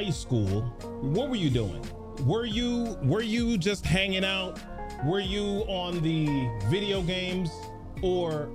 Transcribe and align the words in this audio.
high 0.00 0.10
school, 0.10 0.62
what 1.02 1.28
were 1.28 1.36
you 1.36 1.50
doing? 1.50 1.84
Were 2.24 2.46
you 2.46 2.96
were 3.02 3.20
you 3.20 3.58
just 3.58 3.84
hanging 3.84 4.24
out? 4.24 4.58
Were 5.04 5.20
you 5.20 5.62
on 5.68 6.00
the 6.00 6.48
video 6.70 7.02
games 7.02 7.50
or 8.00 8.48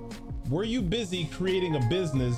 were 0.50 0.64
you 0.64 0.82
busy 0.82 1.26
creating 1.26 1.76
a 1.76 1.80
business 1.88 2.36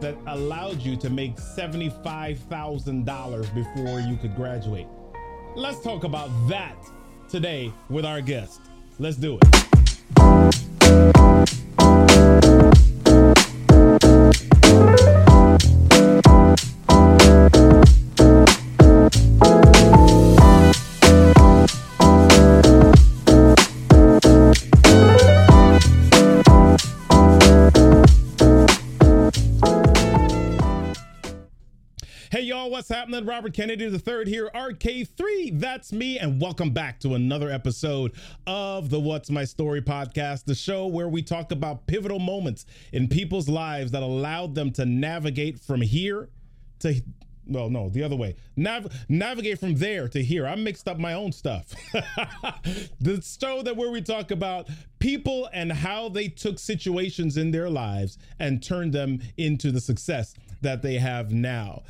that 0.00 0.14
allowed 0.26 0.82
you 0.82 0.94
to 0.96 1.08
make 1.08 1.36
$75,000 1.36 3.54
before 3.54 4.00
you 4.00 4.18
could 4.18 4.36
graduate? 4.36 4.88
Let's 5.54 5.80
talk 5.80 6.04
about 6.04 6.28
that 6.48 6.76
today 7.30 7.72
with 7.88 8.04
our 8.04 8.20
guest. 8.20 8.60
Let's 8.98 9.16
do 9.16 9.38
it. 9.40 9.65
What's 32.88 32.96
happening? 32.96 33.26
Robert 33.26 33.52
Kennedy 33.52 33.88
the 33.88 33.98
third 33.98 34.28
here, 34.28 34.48
RK3. 34.54 35.58
That's 35.58 35.92
me, 35.92 36.20
and 36.20 36.40
welcome 36.40 36.70
back 36.70 37.00
to 37.00 37.16
another 37.16 37.50
episode 37.50 38.12
of 38.46 38.90
the 38.90 39.00
What's 39.00 39.28
My 39.28 39.44
Story 39.44 39.82
podcast, 39.82 40.44
the 40.44 40.54
show 40.54 40.86
where 40.86 41.08
we 41.08 41.20
talk 41.20 41.50
about 41.50 41.88
pivotal 41.88 42.20
moments 42.20 42.64
in 42.92 43.08
people's 43.08 43.48
lives 43.48 43.90
that 43.90 44.04
allowed 44.04 44.54
them 44.54 44.70
to 44.72 44.86
navigate 44.86 45.58
from 45.58 45.80
here 45.80 46.28
to 46.78 47.02
well, 47.48 47.70
no, 47.70 47.88
the 47.88 48.04
other 48.04 48.14
way. 48.14 48.36
Nav- 48.56 48.92
navigate 49.08 49.58
from 49.58 49.74
there 49.74 50.06
to 50.08 50.22
here. 50.22 50.46
I 50.46 50.54
mixed 50.54 50.86
up 50.86 50.98
my 50.98 51.14
own 51.14 51.32
stuff. 51.32 51.74
the 53.00 53.20
show 53.20 53.62
that 53.62 53.76
where 53.76 53.90
we 53.90 54.00
talk 54.00 54.30
about 54.30 54.68
people 55.00 55.48
and 55.52 55.72
how 55.72 56.08
they 56.08 56.28
took 56.28 56.60
situations 56.60 57.36
in 57.36 57.50
their 57.50 57.68
lives 57.68 58.18
and 58.38 58.62
turned 58.62 58.92
them 58.92 59.20
into 59.36 59.72
the 59.72 59.80
success 59.80 60.34
that 60.60 60.82
they 60.82 60.98
have 60.98 61.32
now. 61.32 61.82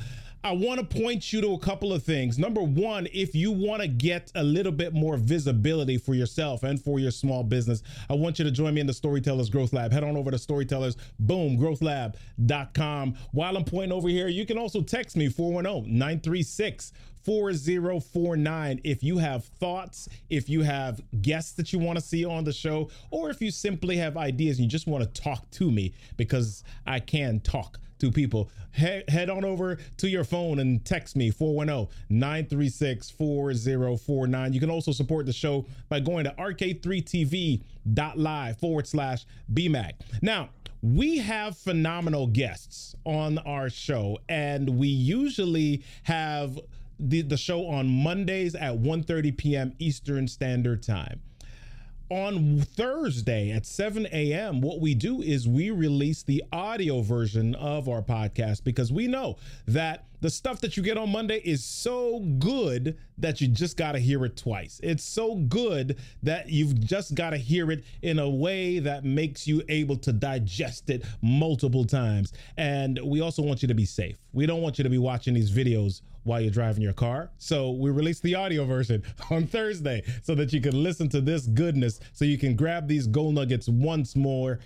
I 0.47 0.51
want 0.51 0.79
to 0.79 0.85
point 0.85 1.33
you 1.33 1.41
to 1.41 1.55
a 1.55 1.59
couple 1.59 1.91
of 1.91 2.03
things. 2.03 2.39
Number 2.39 2.61
one, 2.61 3.05
if 3.11 3.35
you 3.35 3.51
want 3.51 3.81
to 3.81 3.87
get 3.89 4.31
a 4.33 4.41
little 4.41 4.71
bit 4.71 4.93
more 4.93 5.17
visibility 5.17 5.97
for 5.97 6.15
yourself 6.15 6.63
and 6.63 6.81
for 6.81 6.99
your 6.99 7.11
small 7.11 7.43
business, 7.43 7.83
I 8.09 8.13
want 8.13 8.39
you 8.39 8.45
to 8.45 8.51
join 8.51 8.73
me 8.73 8.79
in 8.79 8.87
the 8.87 8.93
Storytellers 8.93 9.49
Growth 9.49 9.73
Lab. 9.73 9.91
Head 9.91 10.05
on 10.05 10.15
over 10.15 10.31
to 10.31 10.37
Storytellers, 10.37 10.95
boom, 11.19 11.57
growthlab.com. 11.57 13.17
While 13.33 13.57
I'm 13.57 13.65
pointing 13.65 13.91
over 13.91 14.07
here, 14.07 14.29
you 14.29 14.45
can 14.45 14.57
also 14.57 14.81
text 14.81 15.17
me 15.17 15.27
410 15.27 15.91
936 15.91 16.93
4049 17.25 18.79
if 18.85 19.03
you 19.03 19.17
have 19.17 19.43
thoughts, 19.43 20.07
if 20.29 20.47
you 20.47 20.61
have 20.61 21.01
guests 21.21 21.51
that 21.55 21.73
you 21.73 21.79
want 21.79 21.99
to 21.99 22.05
see 22.05 22.23
on 22.23 22.45
the 22.45 22.53
show, 22.53 22.89
or 23.11 23.29
if 23.29 23.41
you 23.41 23.51
simply 23.51 23.97
have 23.97 24.15
ideas 24.15 24.59
and 24.59 24.63
you 24.63 24.69
just 24.69 24.87
want 24.87 25.03
to 25.03 25.21
talk 25.21 25.49
to 25.51 25.69
me 25.69 25.93
because 26.15 26.63
I 26.85 27.01
can 27.01 27.41
talk 27.41 27.79
to 27.99 28.11
people. 28.11 28.49
Head, 28.71 29.07
head 29.09 29.29
on 29.29 29.45
over 29.45 29.77
to 29.97 30.09
your 30.09 30.23
phone 30.23 30.57
and 30.59 30.83
text 30.85 31.15
me 31.15 31.29
410 31.31 31.87
936 32.09 33.09
4049. 33.11 34.53
You 34.53 34.59
can 34.59 34.69
also 34.69 34.91
support 34.91 35.25
the 35.25 35.33
show 35.33 35.65
by 35.89 35.99
going 35.99 36.25
to 36.25 36.35
rk3tv.live 36.37 38.59
forward 38.59 38.85
slash 38.87 39.25
BMAC. 39.53 39.93
Now, 40.21 40.49
we 40.81 41.17
have 41.17 41.57
phenomenal 41.57 42.27
guests 42.27 42.95
on 43.03 43.39
our 43.39 43.69
show, 43.69 44.19
and 44.29 44.77
we 44.77 44.87
usually 44.87 45.83
have 46.03 46.57
the, 46.99 47.21
the 47.21 47.37
show 47.37 47.67
on 47.67 47.87
Mondays 47.87 48.55
at 48.55 48.75
1:30 48.75 49.37
p.m. 49.37 49.73
Eastern 49.79 50.27
Standard 50.27 50.83
Time 50.83 51.21
on 52.09 52.61
Thursday 52.61 53.51
at 53.51 53.65
7 53.65 54.07
a.m., 54.11 54.61
what 54.61 54.79
we 54.79 54.93
do 54.93 55.21
is 55.21 55.47
we 55.47 55.71
release 55.71 56.23
the 56.23 56.43
audio 56.51 57.01
version 57.01 57.55
of 57.55 57.89
our 57.89 58.01
podcast 58.01 58.63
because 58.63 58.91
we 58.91 59.07
know 59.07 59.37
that 59.67 60.05
the 60.19 60.29
stuff 60.29 60.61
that 60.61 60.75
you 60.75 60.81
get 60.81 60.97
on 60.97 61.11
Monday 61.11 61.41
is 61.45 61.63
so 61.63 62.19
good 62.39 62.97
that 63.19 63.39
you 63.39 63.47
just 63.47 63.77
got 63.77 63.91
to 63.91 63.99
hear 63.99 64.25
it 64.25 64.35
twice. 64.35 64.79
It's 64.81 65.03
so 65.03 65.35
good 65.35 65.97
that 66.23 66.49
you've 66.49 66.79
just 66.79 67.13
got 67.13 67.31
to 67.31 67.37
hear 67.37 67.71
it 67.71 67.83
in 68.01 68.17
a 68.19 68.29
way 68.29 68.79
that 68.79 69.03
makes 69.03 69.47
you 69.47 69.61
able 69.69 69.97
to 69.97 70.11
digest 70.11 70.89
it 70.89 71.05
multiple 71.21 71.85
times. 71.85 72.33
And 72.57 72.99
we 73.03 73.21
also 73.21 73.43
want 73.43 73.61
you 73.61 73.67
to 73.67 73.75
be 73.75 73.85
safe. 73.85 74.17
We 74.33 74.45
don't 74.45 74.61
want 74.61 74.79
you 74.79 74.83
to 74.83 74.89
be 74.89 74.97
watching 74.97 75.33
these 75.33 75.51
videos 75.51 76.01
while 76.27 76.41
you're 76.41 76.51
driving 76.51 76.83
your 76.83 76.93
car. 76.93 77.31
So 77.37 77.71
we 77.71 77.89
released 77.89 78.21
the 78.21 78.35
audio 78.35 78.65
version 78.65 79.01
on 79.31 79.47
Thursday 79.47 80.03
so 80.21 80.35
that 80.35 80.53
you 80.53 80.61
can 80.61 80.83
listen 80.83 81.09
to 81.09 81.21
this 81.21 81.47
goodness 81.47 81.99
so 82.13 82.25
you 82.25 82.37
can 82.37 82.55
grab 82.55 82.87
these 82.87 83.07
gold 83.07 83.35
nuggets 83.35 83.67
once 83.67 84.15
more 84.15 84.59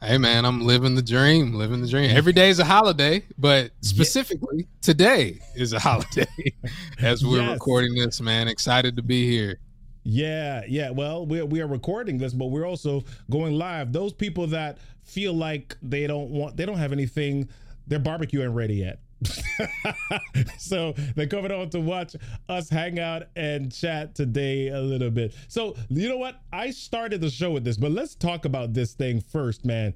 Hey 0.00 0.16
man, 0.16 0.44
I'm 0.44 0.60
living 0.60 0.94
the 0.94 1.02
dream, 1.02 1.54
living 1.54 1.80
the 1.82 1.88
dream. 1.88 2.16
Every 2.16 2.32
day 2.32 2.50
is 2.50 2.60
a 2.60 2.64
holiday, 2.64 3.24
but 3.36 3.72
specifically 3.80 4.58
yeah. 4.58 4.64
today 4.80 5.40
is 5.56 5.72
a 5.72 5.80
holiday 5.80 6.26
as 7.00 7.24
we're 7.24 7.40
yes. 7.40 7.54
recording 7.54 7.94
this, 7.96 8.20
man. 8.20 8.46
Excited 8.46 8.94
to 8.94 9.02
be 9.02 9.28
here. 9.28 9.58
Yeah, 10.04 10.62
yeah. 10.68 10.90
Well, 10.90 11.26
we 11.26 11.42
we 11.42 11.60
are 11.60 11.66
recording 11.66 12.16
this, 12.16 12.32
but 12.32 12.46
we're 12.46 12.64
also 12.66 13.04
going 13.28 13.54
live. 13.54 13.92
Those 13.92 14.12
people 14.12 14.46
that 14.48 14.78
feel 15.08 15.32
like 15.32 15.76
they 15.82 16.06
don't 16.06 16.30
want, 16.30 16.56
they 16.56 16.66
don't 16.66 16.78
have 16.78 16.92
anything, 16.92 17.48
their 17.86 17.98
barbecue 17.98 18.42
ain't 18.42 18.54
ready 18.54 18.76
yet. 18.76 19.00
so 20.58 20.94
they're 21.16 21.26
coming 21.26 21.50
on 21.50 21.70
to 21.70 21.80
watch 21.80 22.14
us 22.48 22.68
hang 22.68 23.00
out 23.00 23.24
and 23.34 23.72
chat 23.72 24.14
today 24.14 24.68
a 24.68 24.80
little 24.80 25.10
bit. 25.10 25.34
So 25.48 25.74
you 25.88 26.08
know 26.08 26.16
what? 26.16 26.40
I 26.52 26.70
started 26.70 27.20
the 27.20 27.30
show 27.30 27.50
with 27.50 27.64
this, 27.64 27.76
but 27.76 27.90
let's 27.90 28.14
talk 28.14 28.44
about 28.44 28.74
this 28.74 28.92
thing 28.92 29.20
first, 29.20 29.64
man. 29.64 29.94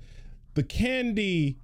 The 0.54 0.62
candy 0.62 1.58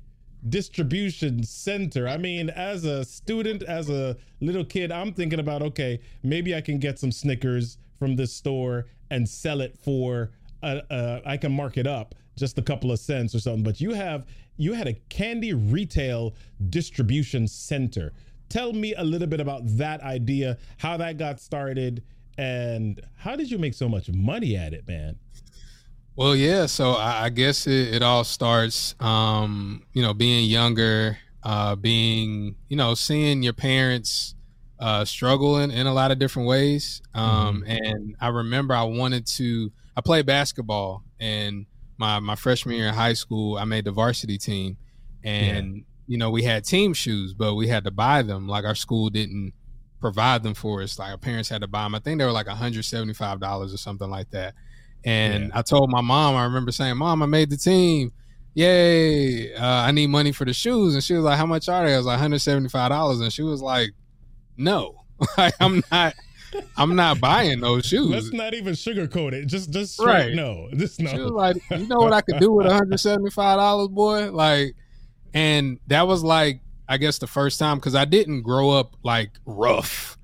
distribution 0.49 1.43
center. 1.43 2.07
I 2.07 2.17
mean, 2.17 2.49
as 2.51 2.85
a 2.85 3.05
student, 3.05 3.63
as 3.65 3.91
a 3.91 4.17
little 4.41 4.65
kid, 4.65 4.93
I'm 4.93 5.13
thinking 5.13 5.41
about 5.41 5.63
okay, 5.63 6.01
maybe 6.23 6.55
I 6.55 6.61
can 6.61 6.79
get 6.79 6.99
some 6.99 7.11
Snickers 7.11 7.79
from 7.99 8.15
this 8.15 8.33
store 8.33 8.87
and 9.11 9.29
sell 9.29 9.61
it 9.61 9.77
for 9.77 10.31
uh, 10.63 10.81
uh, 10.91 11.21
I 11.25 11.37
can 11.37 11.53
mark 11.53 11.77
it 11.77 11.87
up 11.87 12.15
just 12.39 12.59
a 12.59 12.63
couple 12.63 12.93
of 12.93 12.99
cents 12.99 13.35
or 13.35 13.41
something. 13.41 13.63
But 13.63 13.81
you 13.81 13.93
have 13.93 14.27
you 14.57 14.73
had 14.73 14.89
a 14.89 14.95
candy 15.09 15.55
retail 15.55 16.35
distribution 16.71 17.47
center. 17.47 18.13
Tell 18.49 18.73
me 18.73 18.95
a 18.95 19.05
little 19.05 19.29
bit 19.29 19.41
about 19.41 19.63
that 19.77 20.01
idea, 20.01 20.59
how 20.79 20.97
that 20.97 21.19
got 21.19 21.41
started, 21.41 22.03
and 22.39 23.01
how 23.17 23.37
did 23.37 23.51
you 23.51 23.59
make 23.59 23.75
so 23.75 23.89
much 23.89 24.11
money 24.11 24.57
at 24.57 24.73
it, 24.73 24.87
man? 24.89 25.19
Well, 26.17 26.35
yeah. 26.35 26.67
So 26.67 26.93
I, 26.93 27.27
I 27.27 27.29
guess 27.29 27.67
it, 27.67 27.95
it, 27.95 28.03
all 28.03 28.25
starts, 28.25 28.97
um, 28.99 29.85
you 29.93 30.03
know, 30.03 30.13
being 30.13 30.51
younger, 30.51 31.17
uh, 31.45 31.77
being, 31.77 32.57
you 32.69 32.77
know, 32.77 32.95
seeing 32.95 33.45
your 33.45 33.53
parents 33.53 34.35
uh, 34.81 35.05
struggle 35.05 35.59
in, 35.59 35.71
in 35.71 35.87
a 35.87 35.93
lot 35.93 36.11
of 36.11 36.19
different 36.19 36.49
ways. 36.49 37.03
Um, 37.15 37.63
mm-hmm. 37.63 37.71
And 37.71 38.17
I 38.21 38.29
remember 38.29 38.75
I 38.75 38.83
wanted 38.83 39.27
to, 39.27 39.71
I 39.97 40.01
played 40.01 40.27
basketball 40.27 41.05
and 41.21 41.67
my, 41.99 42.21
my 42.21 42.35
freshman 42.35 42.77
year 42.77 42.89
in 42.89 42.95
high 42.95 43.13
school, 43.13 43.59
I 43.59 43.65
made 43.65 43.85
the 43.85 43.93
varsity 43.93 44.39
team. 44.39 44.77
And, 45.25 45.77
yeah. 45.77 45.83
you 46.07 46.19
know, 46.19 46.31
we 46.31 46.43
had 46.43 46.65
team 46.65 46.95
shoes, 46.95 47.35
but 47.35 47.55
we 47.55 47.69
had 47.69 47.85
to 47.85 47.91
buy 47.91 48.23
them. 48.23 48.49
Like 48.49 48.65
our 48.65 48.75
school 48.75 49.11
didn't 49.11 49.53
provide 50.01 50.43
them 50.43 50.55
for 50.55 50.83
us. 50.83 50.99
Like 50.99 51.11
our 51.11 51.19
parents 51.19 51.49
had 51.49 51.61
to 51.63 51.69
buy 51.69 51.83
them. 51.83 51.95
I 51.95 51.99
think 51.99 52.19
they 52.19 52.25
were 52.25 52.33
like 52.33 52.47
$175 52.47 53.75
or 53.75 53.77
something 53.77 54.09
like 54.09 54.31
that. 54.31 54.55
And 55.05 55.45
yeah. 55.45 55.59
I 55.59 55.63
told 55.63 55.91
my 55.91 56.01
mom, 56.01 56.37
I 56.37 56.45
remember 56.45 56.73
saying, 56.73 56.97
Mom, 56.97 57.23
I 57.23 57.27
made 57.27 57.51
the 57.51 57.57
team. 57.57 58.13
Yay. 58.55 59.55
Uh, 59.55 59.65
I 59.65 59.93
need 59.93 60.09
money 60.09 60.33
for 60.33 60.45
the 60.45 60.53
shoes. 60.53 60.95
And 60.95 61.05
she 61.05 61.15
was 61.15 61.25
like, 61.25 61.39
How 61.39 61.47
much 61.47 61.69
are 61.69 61.87
they? 61.87 61.95
I 61.95 61.97
was 61.97 62.07
like, 62.07 62.21
$175. 62.21 63.23
And 63.23 63.33
she 63.33 63.43
was 63.43 63.63
like, 63.63 63.91
No, 64.57 65.05
like, 65.39 65.55
I'm 65.61 65.83
not. 65.91 66.15
I'm 66.77 66.97
not 66.97 67.21
buying 67.21 67.61
those 67.61 67.87
shoes. 67.87 68.09
Let's 68.09 68.33
not 68.33 68.55
even 68.55 68.75
sugarcoat 68.75 69.33
it. 69.33 69.47
Just, 69.47 69.71
just 69.71 70.01
right. 70.01 70.35
no. 70.35 70.69
Just 70.75 71.01
no. 71.01 71.11
She 71.11 71.19
was 71.19 71.31
like, 71.31 71.57
you 71.71 71.87
know 71.87 71.99
what 71.99 72.13
I 72.13 72.21
could 72.21 72.39
do 72.39 72.53
with 72.53 72.67
175 72.67 73.59
dollars, 73.59 73.89
boy? 73.89 74.31
Like, 74.31 74.75
and 75.35 75.79
that 75.89 76.07
was 76.07 76.23
like, 76.23 76.61
I 76.89 76.97
guess 76.97 77.19
the 77.19 77.27
first 77.27 77.59
time 77.59 77.79
because 77.79 77.95
I 77.95 78.05
didn't 78.05 78.43
grow 78.43 78.71
up 78.71 78.97
like 79.03 79.31
rough. 79.45 80.17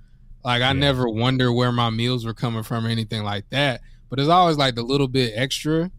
Like 0.45 0.63
I 0.63 0.69
yeah. 0.69 0.73
never 0.73 1.09
wonder 1.09 1.53
where 1.53 1.73
my 1.73 1.91
meals 1.91 2.25
were 2.25 2.35
coming 2.35 2.63
from 2.63 2.87
or 2.87 2.91
anything 2.91 3.23
like 3.23 3.49
that 3.51 3.81
but 4.15 4.21
it's 4.21 4.29
always 4.29 4.57
like 4.57 4.77
the 4.77 4.83
little 4.83 5.09
bit 5.09 5.33
extra 5.35 5.91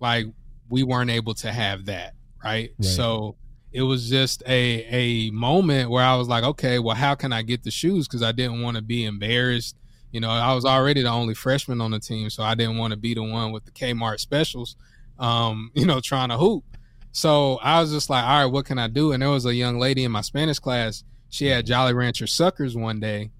like 0.00 0.24
we 0.70 0.82
weren't 0.82 1.10
able 1.10 1.34
to 1.34 1.52
have 1.52 1.84
that 1.84 2.14
right, 2.42 2.70
right. 2.78 2.88
so 2.88 3.36
it 3.74 3.82
was 3.82 4.08
just 4.08 4.42
a 4.46 4.84
a 4.84 5.30
moment 5.32 5.90
where 5.90 6.04
i 6.04 6.14
was 6.14 6.28
like 6.28 6.44
okay 6.44 6.78
well 6.78 6.96
how 6.96 7.14
can 7.14 7.32
i 7.32 7.42
get 7.42 7.62
the 7.62 7.70
shoes? 7.70 8.08
Because 8.08 8.22
i 8.22 8.32
didn't 8.32 8.62
want 8.62 8.76
to 8.76 8.82
be 8.82 9.04
embarrassed. 9.04 9.76
You 10.12 10.20
know 10.20 10.30
i 10.30 10.54
was 10.54 10.64
already 10.64 11.02
the 11.02 11.10
only 11.10 11.34
freshman 11.34 11.80
on 11.80 11.90
the 11.90 11.98
team 11.98 12.30
so 12.30 12.42
i 12.42 12.54
didn't 12.54 12.78
want 12.78 12.92
to 12.92 12.96
be 12.96 13.14
the 13.14 13.22
one 13.22 13.52
with 13.52 13.64
the 13.64 13.72
kmart 13.72 14.20
specials 14.20 14.76
um 15.18 15.70
you 15.74 15.84
know 15.84 16.00
trying 16.00 16.30
to 16.30 16.38
hoop. 16.38 16.64
So 17.12 17.56
i 17.56 17.80
was 17.80 17.92
just 17.92 18.08
like 18.08 18.24
all 18.24 18.44
right 18.44 18.52
what 18.52 18.64
can 18.64 18.78
i 18.78 18.86
do? 18.86 19.12
And 19.12 19.22
there 19.22 19.30
was 19.30 19.44
a 19.44 19.54
young 19.54 19.78
lady 19.78 20.04
in 20.04 20.12
my 20.12 20.22
spanish 20.22 20.58
class. 20.58 21.04
She 21.28 21.46
had 21.46 21.66
jolly 21.66 21.92
rancher 21.92 22.28
suckers 22.28 22.76
one 22.76 23.00
day 23.00 23.30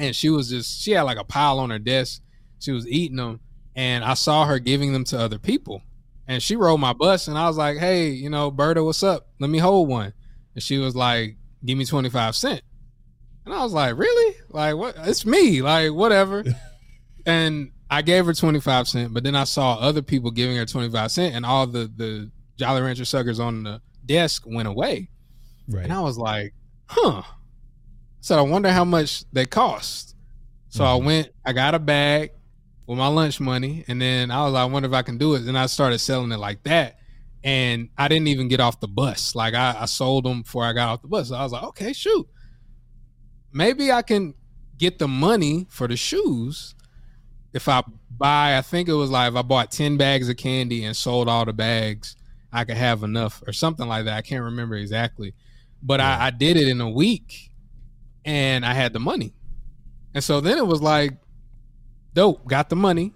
and 0.00 0.16
she 0.16 0.30
was 0.30 0.48
just 0.48 0.80
she 0.80 0.92
had 0.92 1.02
like 1.02 1.18
a 1.18 1.24
pile 1.24 1.58
on 1.58 1.70
her 1.70 1.78
desk. 1.78 2.22
She 2.58 2.72
was 2.72 2.86
eating 2.88 3.16
them, 3.16 3.40
and 3.74 4.04
I 4.04 4.14
saw 4.14 4.44
her 4.46 4.58
giving 4.58 4.92
them 4.92 5.04
to 5.04 5.18
other 5.18 5.38
people. 5.38 5.82
And 6.30 6.40
she 6.40 6.54
rode 6.54 6.78
my 6.78 6.92
bus, 6.92 7.26
and 7.26 7.36
I 7.36 7.48
was 7.48 7.56
like, 7.56 7.78
"Hey, 7.78 8.10
you 8.10 8.30
know, 8.30 8.52
Berta, 8.52 8.84
what's 8.84 9.02
up? 9.02 9.26
Let 9.40 9.50
me 9.50 9.58
hold 9.58 9.88
one." 9.88 10.12
And 10.54 10.62
she 10.62 10.78
was 10.78 10.94
like, 10.94 11.36
"Give 11.64 11.76
me 11.76 11.84
twenty 11.84 12.08
five 12.08 12.36
cent." 12.36 12.62
And 13.44 13.52
I 13.52 13.64
was 13.64 13.72
like, 13.72 13.98
"Really? 13.98 14.36
Like 14.48 14.76
what? 14.76 14.94
It's 14.98 15.26
me. 15.26 15.60
Like 15.60 15.92
whatever." 15.92 16.44
and 17.26 17.72
I 17.90 18.02
gave 18.02 18.26
her 18.26 18.32
twenty 18.32 18.60
five 18.60 18.86
cent, 18.86 19.12
but 19.12 19.24
then 19.24 19.34
I 19.34 19.42
saw 19.42 19.74
other 19.74 20.02
people 20.02 20.30
giving 20.30 20.56
her 20.56 20.66
twenty 20.66 20.88
five 20.88 21.10
cent, 21.10 21.34
and 21.34 21.44
all 21.44 21.66
the 21.66 21.90
the 21.96 22.30
Jolly 22.56 22.80
Rancher 22.80 23.04
suckers 23.04 23.40
on 23.40 23.64
the 23.64 23.82
desk 24.06 24.44
went 24.46 24.68
away. 24.68 25.08
Right. 25.66 25.82
And 25.82 25.92
I 25.92 25.98
was 25.98 26.16
like, 26.16 26.54
"Huh." 26.86 27.22
So 28.20 28.38
I 28.38 28.42
wonder 28.42 28.70
how 28.70 28.84
much 28.84 29.24
they 29.32 29.46
cost. 29.46 30.14
So 30.68 30.84
mm-hmm. 30.84 31.02
I 31.02 31.06
went, 31.06 31.28
I 31.44 31.52
got 31.52 31.74
a 31.74 31.80
bag, 31.80 32.30
with 32.90 32.98
my 32.98 33.06
lunch 33.06 33.38
money, 33.38 33.84
and 33.86 34.02
then 34.02 34.32
I 34.32 34.42
was 34.42 34.52
like, 34.52 34.62
I 34.62 34.64
wonder 34.64 34.88
if 34.88 34.92
I 34.92 35.02
can 35.02 35.16
do 35.16 35.36
it. 35.36 35.42
And 35.42 35.56
I 35.56 35.66
started 35.66 36.00
selling 36.00 36.32
it 36.32 36.38
like 36.38 36.64
that, 36.64 36.98
and 37.44 37.88
I 37.96 38.08
didn't 38.08 38.26
even 38.26 38.48
get 38.48 38.58
off 38.58 38.80
the 38.80 38.88
bus. 38.88 39.36
Like 39.36 39.54
I, 39.54 39.76
I 39.78 39.84
sold 39.84 40.24
them 40.24 40.42
before 40.42 40.64
I 40.64 40.72
got 40.72 40.88
off 40.88 41.00
the 41.00 41.06
bus. 41.06 41.28
So 41.28 41.36
I 41.36 41.44
was 41.44 41.52
like, 41.52 41.62
okay, 41.62 41.92
shoot, 41.92 42.28
maybe 43.52 43.92
I 43.92 44.02
can 44.02 44.34
get 44.76 44.98
the 44.98 45.06
money 45.06 45.68
for 45.70 45.86
the 45.86 45.96
shoes 45.96 46.74
if 47.52 47.68
I 47.68 47.84
buy. 48.10 48.58
I 48.58 48.60
think 48.60 48.88
it 48.88 48.94
was 48.94 49.08
like 49.08 49.30
if 49.30 49.36
I 49.36 49.42
bought 49.42 49.70
ten 49.70 49.96
bags 49.96 50.28
of 50.28 50.36
candy 50.36 50.82
and 50.82 50.96
sold 50.96 51.28
all 51.28 51.44
the 51.44 51.52
bags, 51.52 52.16
I 52.52 52.64
could 52.64 52.76
have 52.76 53.04
enough 53.04 53.40
or 53.46 53.52
something 53.52 53.86
like 53.86 54.06
that. 54.06 54.16
I 54.16 54.22
can't 54.22 54.42
remember 54.42 54.74
exactly, 54.74 55.32
but 55.80 56.00
yeah. 56.00 56.18
I, 56.18 56.26
I 56.26 56.30
did 56.30 56.56
it 56.56 56.66
in 56.66 56.80
a 56.80 56.90
week, 56.90 57.52
and 58.24 58.66
I 58.66 58.74
had 58.74 58.92
the 58.92 58.98
money. 58.98 59.32
And 60.12 60.24
so 60.24 60.40
then 60.40 60.58
it 60.58 60.66
was 60.66 60.82
like, 60.82 61.12
dope, 62.14 62.46
got 62.46 62.68
the 62.68 62.76
money. 62.76 63.14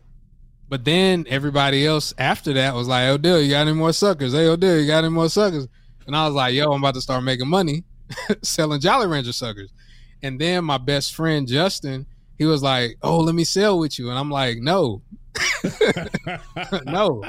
But 0.69 0.85
then 0.85 1.27
everybody 1.29 1.87
else 1.87 2.15
after 2.19 2.53
that 2.55 2.75
was 2.75 2.89
like, 2.89 3.09
"Oh, 3.09 3.15
Odell, 3.15 3.41
you 3.41 3.51
got 3.51 3.67
any 3.67 3.73
more 3.73 3.93
suckers? 3.93 4.33
Hey, 4.33 4.47
oh, 4.47 4.53
Odell, 4.53 4.79
you 4.79 4.87
got 4.87 5.05
any 5.05 5.13
more 5.13 5.29
suckers? 5.29 5.69
And 6.07 6.17
I 6.17 6.27
was 6.27 6.35
like, 6.35 6.55
yo, 6.55 6.73
I'm 6.73 6.83
about 6.83 6.95
to 6.95 7.01
start 7.01 7.25
making 7.25 7.49
money 7.49 7.85
selling 8.43 8.81
Jolly 8.81 9.07
Rancher 9.07 9.33
suckers. 9.33 9.71
And 10.23 10.41
then 10.41 10.65
my 10.65 10.79
best 10.79 11.15
friend, 11.15 11.47
Justin, 11.47 12.07
he 12.39 12.45
was 12.45 12.63
like, 12.63 12.97
oh, 13.03 13.19
let 13.19 13.35
me 13.35 13.45
sell 13.45 13.79
with 13.79 13.99
you. 13.99 14.11
And 14.11 14.19
I'm 14.19 14.31
like, 14.31 14.59
no, 14.59 15.03
no. 16.85 17.23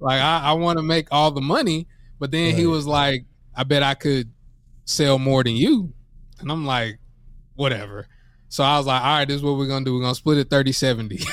Like, 0.00 0.20
I, 0.20 0.40
I 0.44 0.52
want 0.52 0.78
to 0.78 0.82
make 0.82 1.08
all 1.10 1.30
the 1.30 1.40
money. 1.40 1.86
But 2.18 2.30
then 2.30 2.54
he 2.54 2.66
was 2.66 2.86
like, 2.86 3.24
I 3.54 3.64
bet 3.64 3.82
I 3.82 3.94
could 3.94 4.30
sell 4.84 5.18
more 5.18 5.44
than 5.44 5.56
you. 5.56 5.92
And 6.40 6.50
I'm 6.50 6.66
like, 6.66 6.98
whatever. 7.54 8.08
So 8.48 8.64
I 8.64 8.78
was 8.78 8.86
like, 8.86 9.02
all 9.02 9.18
right, 9.18 9.28
this 9.28 9.36
is 9.36 9.42
what 9.42 9.56
we're 9.56 9.66
gonna 9.66 9.84
do. 9.84 9.94
We're 9.94 10.02
gonna 10.02 10.14
split 10.14 10.38
it 10.38 10.48
30-70. 10.48 11.28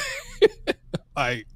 like, 1.15 1.47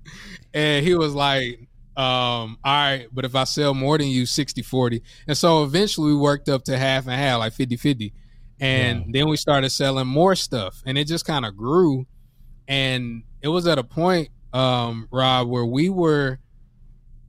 and 0.53 0.85
he 0.85 0.95
was 0.95 1.13
like, 1.13 1.59
um, 1.97 2.57
all 2.63 2.73
right, 2.73 3.07
but 3.11 3.25
if 3.25 3.35
I 3.35 3.43
sell 3.43 3.73
more 3.73 3.97
than 3.97 4.07
you, 4.07 4.23
60-40. 4.23 5.01
And 5.27 5.37
so 5.37 5.63
eventually 5.63 6.13
we 6.13 6.17
worked 6.17 6.47
up 6.47 6.63
to 6.65 6.77
half 6.77 7.07
and 7.07 7.13
half, 7.15 7.39
like 7.39 7.53
50-50. 7.53 8.13
And 8.61 8.99
yeah. 8.99 9.05
then 9.11 9.29
we 9.29 9.35
started 9.37 9.69
selling 9.69 10.07
more 10.07 10.35
stuff. 10.35 10.81
And 10.85 10.97
it 10.97 11.07
just 11.07 11.25
kind 11.25 11.45
of 11.45 11.57
grew. 11.57 12.05
And 12.67 13.23
it 13.41 13.49
was 13.49 13.67
at 13.67 13.77
a 13.77 13.83
point, 13.83 14.29
um, 14.53 15.07
Rob, 15.11 15.49
where 15.49 15.65
we 15.65 15.89
were 15.89 16.39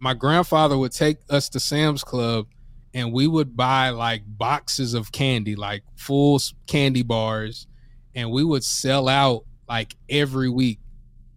my 0.01 0.15
grandfather 0.15 0.79
would 0.79 0.93
take 0.93 1.19
us 1.29 1.49
to 1.51 1.61
Sam's 1.61 2.03
Club 2.03 2.47
and 2.95 3.13
we 3.13 3.29
would 3.29 3.57
buy 3.57 3.91
like 3.91 4.23
boxes 4.27 4.95
of 4.95 5.13
candy, 5.13 5.55
like 5.55 5.83
full 5.97 6.41
candy 6.67 7.03
bars 7.03 7.67
and 8.15 8.31
we 8.31 8.45
would 8.45 8.65
sell 8.65 9.09
out 9.09 9.45
like 9.69 9.97
every 10.09 10.49
week. 10.49 10.81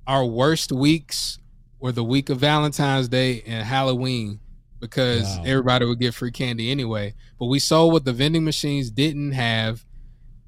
Our 0.06 0.26
worst 0.26 0.72
weeks 0.72 1.40
were 1.80 1.92
the 1.92 2.04
week 2.04 2.30
of 2.30 2.40
Valentine's 2.40 3.08
Day 3.08 3.44
and 3.46 3.66
Halloween 3.66 4.40
because 4.80 5.24
wow. 5.38 5.44
everybody 5.46 5.86
would 5.86 6.00
get 6.00 6.14
free 6.14 6.32
candy 6.32 6.72
anyway. 6.72 7.14
But 7.40 7.46
we 7.46 7.60
sold 7.60 7.94
what 7.94 8.06
the 8.06 8.12
vending 8.12 8.44
machines 8.44 8.92
didn't 8.92 9.32
have, 9.32 9.86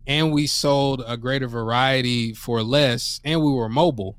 and 0.05 0.33
we 0.33 0.47
sold 0.47 1.03
a 1.07 1.15
greater 1.15 1.47
variety 1.47 2.33
for 2.33 2.61
less, 2.61 3.21
and 3.23 3.41
we 3.41 3.51
were 3.51 3.69
mobile. 3.69 4.17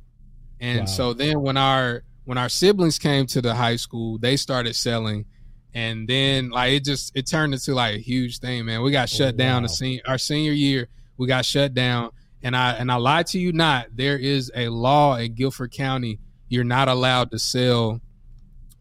And 0.59 0.81
wow. 0.81 0.87
so 0.87 1.13
then 1.13 1.43
when 1.43 1.57
our 1.57 2.03
when 2.25 2.39
our 2.39 2.49
siblings 2.49 2.99
came 2.99 3.27
to 3.27 3.43
the 3.43 3.55
high 3.55 3.77
school, 3.77 4.19
they 4.19 4.37
started 4.37 4.75
selling, 4.75 5.27
and 5.75 6.09
then 6.09 6.51
like 6.51 6.73
it 6.73 6.85
just 6.85 7.15
it 7.15 7.27
turned 7.27 7.53
into 7.53 7.75
like 7.75 7.97
a 7.97 8.01
huge 8.01 8.39
thing, 8.39 8.65
man. 8.65 8.83
We 8.83 8.91
got 8.91 9.13
oh, 9.13 9.17
shut 9.17 9.35
oh, 9.35 9.37
down 9.37 9.63
wow. 9.63 9.69
the 9.69 9.75
sen- 9.75 10.01
our 10.07 10.19
senior 10.19 10.53
year 10.53 10.89
we 11.17 11.27
got 11.27 11.45
shut 11.45 11.75
down. 11.75 12.11
And 12.43 12.57
I 12.57 12.73
and 12.73 12.93
I 12.93 12.97
lie 12.97 13.25
to 13.25 13.39
you 13.39 13.53
not, 13.53 13.89
there 13.95 14.19
is 14.19 14.53
a 14.55 14.69
law 14.69 15.17
in 15.17 15.35
Guilford 15.35 15.73
County. 15.73 16.21
You're 16.49 16.65
not 16.65 16.89
allowed 16.89 17.31
to 17.33 17.39
sell 17.39 18.01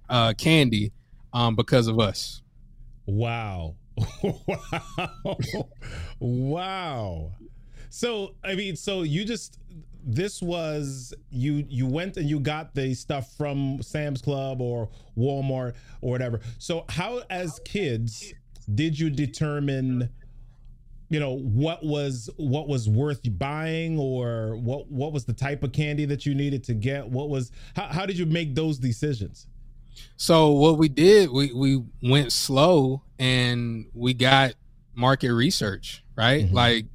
uh, 0.09 0.33
candy 0.33 0.91
um, 1.33 1.55
because 1.55 1.87
of 1.87 1.99
us. 1.99 2.41
Wow. 3.05 3.75
wow. 4.23 5.37
wow. 6.19 7.31
So 7.89 8.35
I 8.43 8.55
mean, 8.55 8.75
so 8.75 9.03
you 9.03 9.25
just 9.25 9.57
this 10.05 10.41
was 10.41 11.13
you 11.31 11.65
you 11.67 11.87
went 11.87 12.17
and 12.17 12.29
you 12.29 12.39
got 12.39 12.75
the 12.75 12.93
stuff 12.93 13.33
from 13.37 13.81
Sam's 13.81 14.21
Club 14.21 14.61
or 14.61 14.89
Walmart 15.17 15.73
or 16.01 16.11
whatever. 16.11 16.41
So 16.59 16.85
how 16.89 17.23
as 17.29 17.59
kids 17.65 18.33
did 18.73 18.99
you 18.99 19.09
determine 19.09 20.09
you 21.15 21.21
know 21.21 21.37
what 21.37 21.81
was 21.81 22.29
what 22.35 22.67
was 22.67 22.89
worth 22.89 23.21
buying 23.39 23.97
or 23.97 24.57
what 24.57 24.91
what 24.91 25.13
was 25.13 25.23
the 25.23 25.31
type 25.31 25.63
of 25.63 25.71
candy 25.71 26.03
that 26.03 26.25
you 26.25 26.35
needed 26.35 26.61
to 26.65 26.73
get? 26.73 27.07
What 27.07 27.29
was 27.29 27.53
how, 27.73 27.85
how 27.85 28.05
did 28.05 28.17
you 28.17 28.25
make 28.25 28.53
those 28.53 28.77
decisions? 28.77 29.47
So 30.17 30.51
what 30.51 30.77
we 30.77 30.89
did 30.89 31.31
we 31.31 31.53
we 31.53 31.81
went 32.03 32.33
slow 32.33 33.01
and 33.17 33.85
we 33.93 34.13
got 34.13 34.55
market 34.93 35.33
research 35.33 36.03
right? 36.17 36.43
Mm-hmm. 36.45 36.55
like 36.55 36.85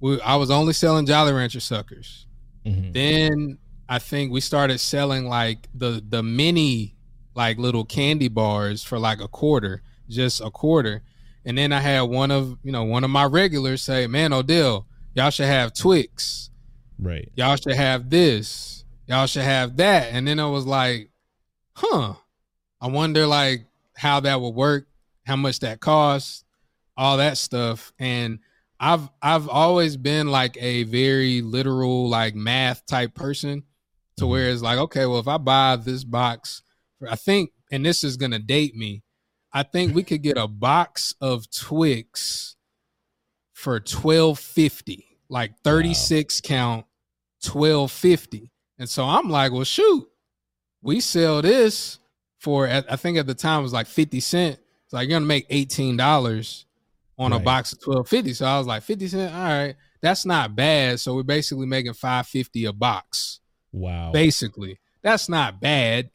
we, 0.00 0.20
i 0.22 0.34
was 0.34 0.50
only 0.50 0.72
selling 0.72 1.06
jolly 1.06 1.32
rancher 1.32 1.60
suckers. 1.60 2.26
Mm-hmm. 2.66 2.90
then 2.92 3.58
i 3.88 4.00
think 4.00 4.32
we 4.32 4.40
started 4.40 4.78
selling 4.78 5.28
like 5.28 5.68
the 5.72 6.02
the 6.08 6.24
mini 6.24 6.96
like 7.36 7.58
little 7.58 7.84
candy 7.84 8.28
bars 8.28 8.82
for 8.82 8.98
like 8.98 9.20
a 9.20 9.28
quarter 9.28 9.82
just 10.08 10.40
a 10.40 10.50
quarter 10.50 11.02
and 11.44 11.58
then 11.58 11.72
I 11.72 11.80
had 11.80 12.02
one 12.02 12.30
of 12.30 12.58
you 12.62 12.72
know 12.72 12.84
one 12.84 13.04
of 13.04 13.10
my 13.10 13.24
regulars 13.24 13.82
say, 13.82 14.06
"Man, 14.06 14.32
Odell, 14.32 14.86
y'all 15.14 15.30
should 15.30 15.46
have 15.46 15.74
Twix. 15.74 16.50
Right. 16.98 17.30
Y'all 17.34 17.56
should 17.56 17.74
have 17.74 18.10
this. 18.10 18.84
Y'all 19.06 19.26
should 19.26 19.42
have 19.42 19.76
that." 19.78 20.12
And 20.12 20.26
then 20.26 20.38
I 20.38 20.46
was 20.46 20.66
like, 20.66 21.10
huh, 21.74 22.14
I 22.80 22.88
wonder 22.88 23.26
like 23.26 23.66
how 23.96 24.20
that 24.20 24.40
would 24.40 24.54
work, 24.54 24.86
how 25.26 25.36
much 25.36 25.60
that 25.60 25.80
costs, 25.80 26.44
all 26.96 27.16
that 27.18 27.38
stuff. 27.38 27.92
And 27.98 28.38
I've 28.78 29.08
I've 29.20 29.48
always 29.48 29.96
been 29.96 30.28
like 30.28 30.56
a 30.60 30.84
very 30.84 31.42
literal 31.42 32.08
like 32.08 32.34
math 32.34 32.84
type 32.86 33.14
person 33.14 33.62
to 34.16 34.24
mm-hmm. 34.24 34.30
where 34.30 34.50
it's 34.50 34.62
like, 34.62 34.78
okay, 34.78 35.06
well, 35.06 35.20
if 35.20 35.28
I 35.28 35.38
buy 35.38 35.76
this 35.76 36.04
box, 36.04 36.62
I 37.08 37.16
think, 37.16 37.50
and 37.70 37.84
this 37.84 38.04
is 38.04 38.16
gonna 38.16 38.38
date 38.38 38.74
me, 38.74 39.02
I 39.52 39.62
think 39.62 39.94
we 39.94 40.02
could 40.02 40.22
get 40.22 40.38
a 40.38 40.48
box 40.48 41.14
of 41.20 41.50
Twix 41.50 42.56
for 43.52 43.80
twelve 43.80 44.38
fifty, 44.38 45.18
like 45.28 45.52
thirty 45.62 45.94
six 45.94 46.40
wow. 46.42 46.48
count, 46.48 46.86
twelve 47.42 47.92
fifty. 47.92 48.50
And 48.78 48.88
so 48.88 49.04
I'm 49.04 49.28
like, 49.28 49.52
well, 49.52 49.64
shoot, 49.64 50.08
we 50.80 51.00
sell 51.00 51.42
this 51.42 51.98
for 52.38 52.66
I 52.68 52.96
think 52.96 53.18
at 53.18 53.26
the 53.26 53.34
time 53.34 53.60
it 53.60 53.64
was 53.64 53.72
like 53.72 53.86
fifty 53.86 54.20
cent. 54.20 54.58
It's 54.84 54.92
like 54.92 55.08
you're 55.08 55.16
gonna 55.16 55.26
make 55.26 55.46
eighteen 55.50 55.96
dollars 55.96 56.66
on 57.18 57.30
right. 57.30 57.40
a 57.40 57.44
box 57.44 57.72
of 57.72 57.82
twelve 57.82 58.08
fifty. 58.08 58.32
So 58.32 58.46
I 58.46 58.58
was 58.58 58.66
like, 58.66 58.82
fifty 58.82 59.06
cent, 59.06 59.34
all 59.34 59.42
right, 59.42 59.76
that's 60.00 60.26
not 60.26 60.56
bad. 60.56 60.98
So 60.98 61.14
we're 61.14 61.22
basically 61.22 61.66
making 61.66 61.92
five 61.94 62.26
fifty 62.26 62.64
a 62.64 62.72
box. 62.72 63.40
Wow. 63.70 64.12
Basically. 64.12 64.78
That's 65.02 65.28
not 65.28 65.60
bad. 65.60 66.10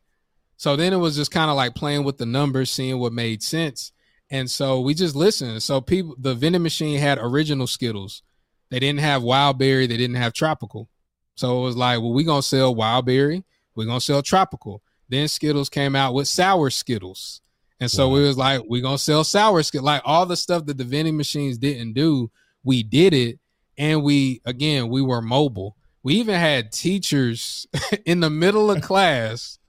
So 0.58 0.76
then 0.76 0.92
it 0.92 0.98
was 0.98 1.16
just 1.16 1.32
kind 1.32 1.50
of 1.50 1.56
like 1.56 1.76
playing 1.76 2.04
with 2.04 2.18
the 2.18 2.26
numbers, 2.26 2.72
seeing 2.72 2.98
what 2.98 3.14
made 3.14 3.44
sense. 3.44 3.92
And 4.30 4.50
so 4.50 4.82
we 4.82 4.94
just 4.94 5.16
listened. 5.16 5.64
So 5.64 5.80
people 5.80 6.16
the 6.20 6.36
vending 6.36 6.64
machine 6.64 7.00
had 7.00 7.20
original 7.20 7.68
Skittles. 7.68 8.24
They 8.70 8.80
didn't 8.80 9.00
have 9.00 9.24
wild 9.24 9.58
berry, 9.58 9.88
they 9.88 9.96
didn't 9.96 10.18
have 10.18 10.34
tropical. 10.34 10.90
So 11.36 11.60
it 11.60 11.62
was 11.62 11.78
like, 11.78 12.00
well, 12.00 12.12
we're 12.12 12.26
gonna 12.26 12.42
sell 12.42 12.76
wild 12.76 13.06
berry, 13.06 13.46
we're 13.76 13.86
gonna 13.86 14.02
sell 14.02 14.22
tropical. 14.22 14.82
Then 15.08 15.28
Skittles 15.28 15.70
came 15.70 15.96
out 15.96 16.14
with 16.14 16.28
sour 16.28 16.70
Skittles. 16.70 17.42
And 17.80 17.90
so 17.90 18.08
wow. 18.08 18.16
we 18.16 18.22
was 18.22 18.38
like, 18.38 18.64
we're 18.68 18.82
gonna 18.82 18.98
sell 18.98 19.24
sour 19.24 19.64
Skittles. 19.64 19.86
Like 19.86 20.02
all 20.04 20.26
the 20.26 20.36
stuff 20.36 20.66
that 20.66 20.78
the 20.78 20.84
vending 20.84 21.16
machines 21.16 21.58
didn't 21.58 21.94
do, 21.94 22.32
we 22.64 22.84
did 22.84 23.14
it. 23.14 23.40
And 23.78 24.04
we 24.04 24.42
again, 24.44 24.90
we 24.90 25.02
were 25.02 25.22
mobile. 25.22 25.78
We 26.04 26.16
even 26.16 26.36
had 26.36 26.72
teachers 26.72 27.68
in 28.06 28.20
the 28.20 28.30
middle 28.30 28.72
of 28.72 28.82
class. 28.82 29.60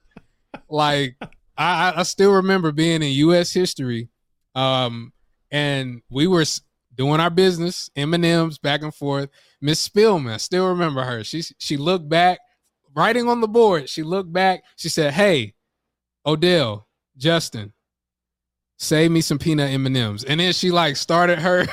Like 0.69 1.17
I, 1.59 1.93
I 1.97 2.03
still 2.05 2.33
remember 2.33 2.73
being 2.73 3.03
in 3.03 3.11
U.S. 3.13 3.53
history, 3.53 4.09
um, 4.55 5.13
and 5.51 6.03
we 6.09 6.27
were 6.27 6.45
doing 6.95 7.21
our 7.21 7.31
business, 7.31 7.91
M 7.97 8.15
and 8.15 8.25
M's 8.25 8.59
back 8.59 8.83
and 8.83 8.95
forth. 8.95 9.29
Miss 9.61 9.87
Spillman, 9.87 10.33
I 10.33 10.37
still 10.37 10.69
remember 10.69 11.03
her. 11.03 11.25
She 11.25 11.43
she 11.59 11.77
looked 11.77 12.09
back, 12.09 12.39
writing 12.95 13.29
on 13.29 13.41
the 13.41 13.49
board. 13.49 13.89
She 13.89 14.03
looked 14.03 14.33
back. 14.33 14.63
She 14.77 14.89
said, 14.89 15.15
"Hey, 15.15 15.55
Odell, 16.25 16.87
Justin, 17.17 17.73
save 18.77 19.11
me 19.11 19.21
some 19.21 19.39
peanut 19.39 19.73
M 19.73 19.87
and 19.87 19.97
M's." 19.97 20.23
And 20.23 20.39
then 20.39 20.53
she 20.53 20.71
like 20.71 20.97
started 20.97 21.41
her 21.41 21.67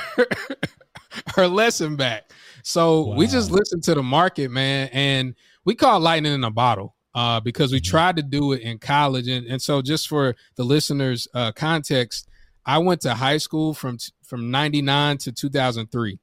her 1.36 1.46
lesson 1.46 1.94
back. 1.94 2.32
So 2.64 3.02
wow. 3.02 3.16
we 3.16 3.28
just 3.28 3.52
listened 3.52 3.84
to 3.84 3.94
the 3.94 4.02
market, 4.02 4.50
man, 4.50 4.88
and 4.92 5.36
we 5.64 5.76
caught 5.76 6.02
lightning 6.02 6.34
in 6.34 6.42
a 6.42 6.50
bottle 6.50 6.95
uh, 7.16 7.40
because 7.40 7.72
we 7.72 7.80
tried 7.80 8.16
to 8.16 8.22
do 8.22 8.52
it 8.52 8.60
in 8.60 8.78
college. 8.78 9.26
And, 9.26 9.46
and 9.46 9.60
so, 9.60 9.82
just 9.82 10.06
for 10.06 10.36
the 10.56 10.64
listeners' 10.64 11.26
uh, 11.34 11.50
context, 11.50 12.28
I 12.64 12.78
went 12.78 13.00
to 13.00 13.14
high 13.14 13.38
school 13.38 13.74
from 13.74 13.98
from 14.22 14.50
'99 14.50 15.18
to 15.18 15.32
2003. 15.32 16.18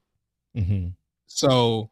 Mm-hmm. 0.56 0.88
So 1.26 1.90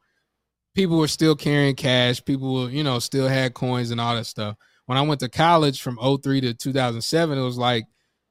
people 0.75 0.99
were 0.99 1.09
still 1.09 1.35
carrying 1.35 1.75
cash. 1.75 2.25
People 2.25 2.54
were, 2.54 2.71
you 2.71 2.85
know, 2.85 3.00
still 3.00 3.28
had 3.28 3.54
coins 3.54 3.90
and 3.90 4.00
all 4.00 4.14
that 4.14 4.26
stuff. 4.26 4.56
When 4.87 4.97
I 4.97 5.02
went 5.02 5.21
to 5.21 5.28
college 5.28 5.82
from 5.82 5.99
03 5.99 6.40
to 6.42 6.54
2007, 6.54 7.38
it 7.38 7.42
was 7.42 7.59
like 7.59 7.85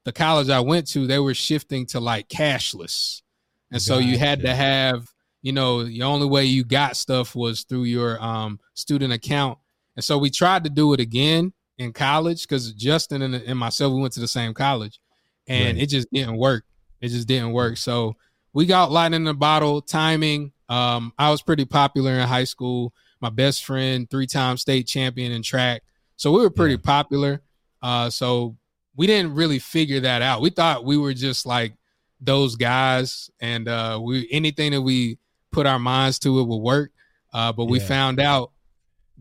the 0.04 0.12
college 0.12 0.48
I 0.48 0.60
went 0.60 0.88
to, 0.88 1.06
they 1.06 1.18
were 1.18 1.34
shifting 1.34 1.86
to 1.86 2.00
like 2.00 2.28
cashless. 2.28 3.20
And 3.70 3.76
gotcha. 3.76 3.84
so 3.84 3.98
you 3.98 4.18
had 4.18 4.40
to 4.40 4.54
have 4.54 5.06
you 5.42 5.52
know, 5.52 5.84
the 5.84 6.04
only 6.04 6.26
way 6.26 6.44
you 6.44 6.64
got 6.64 6.96
stuff 6.96 7.34
was 7.34 7.64
through 7.64 7.84
your 7.84 8.22
um, 8.22 8.60
student 8.74 9.12
account. 9.12 9.58
And 9.96 10.04
so 10.04 10.18
we 10.18 10.30
tried 10.30 10.64
to 10.64 10.70
do 10.70 10.92
it 10.92 11.00
again 11.00 11.52
in 11.78 11.92
college 11.92 12.42
because 12.42 12.72
Justin 12.72 13.22
and, 13.22 13.34
and, 13.34 13.58
myself, 13.58 13.92
we 13.92 14.00
went 14.00 14.14
to 14.14 14.20
the 14.20 14.28
same 14.28 14.54
college 14.54 15.00
and 15.46 15.76
right. 15.76 15.82
it 15.82 15.86
just 15.88 16.10
didn't 16.12 16.36
work. 16.36 16.64
It 17.00 17.08
just 17.08 17.28
didn't 17.28 17.52
work. 17.52 17.76
So 17.76 18.16
we 18.52 18.66
got 18.66 18.92
lightning 18.92 19.22
in 19.22 19.24
the 19.24 19.34
bottle, 19.34 19.82
timing. 19.82 20.52
Um, 20.68 21.12
I 21.18 21.30
was 21.30 21.42
pretty 21.42 21.64
popular 21.64 22.12
in 22.12 22.28
high 22.28 22.44
school. 22.44 22.92
My 23.20 23.30
best 23.30 23.64
friend, 23.64 24.08
three 24.10 24.26
time 24.26 24.56
state 24.56 24.86
champion 24.86 25.32
in 25.32 25.42
track. 25.42 25.82
So 26.16 26.32
we 26.32 26.40
were 26.40 26.50
pretty 26.50 26.74
yeah. 26.74 26.80
popular. 26.84 27.42
Uh, 27.82 28.10
so 28.10 28.56
we 28.96 29.06
didn't 29.06 29.34
really 29.34 29.58
figure 29.58 30.00
that 30.00 30.22
out. 30.22 30.40
We 30.40 30.50
thought 30.50 30.84
we 30.84 30.96
were 30.96 31.14
just 31.14 31.46
like 31.46 31.74
those 32.20 32.56
guys, 32.56 33.30
and 33.40 33.68
uh, 33.68 33.98
we 34.02 34.28
anything 34.30 34.72
that 34.72 34.82
we 34.82 35.18
put 35.50 35.66
our 35.66 35.78
minds 35.78 36.18
to 36.20 36.40
it 36.40 36.44
would 36.44 36.58
work. 36.58 36.92
Uh, 37.32 37.52
but 37.52 37.64
we 37.64 37.80
found 37.80 38.20
out 38.20 38.52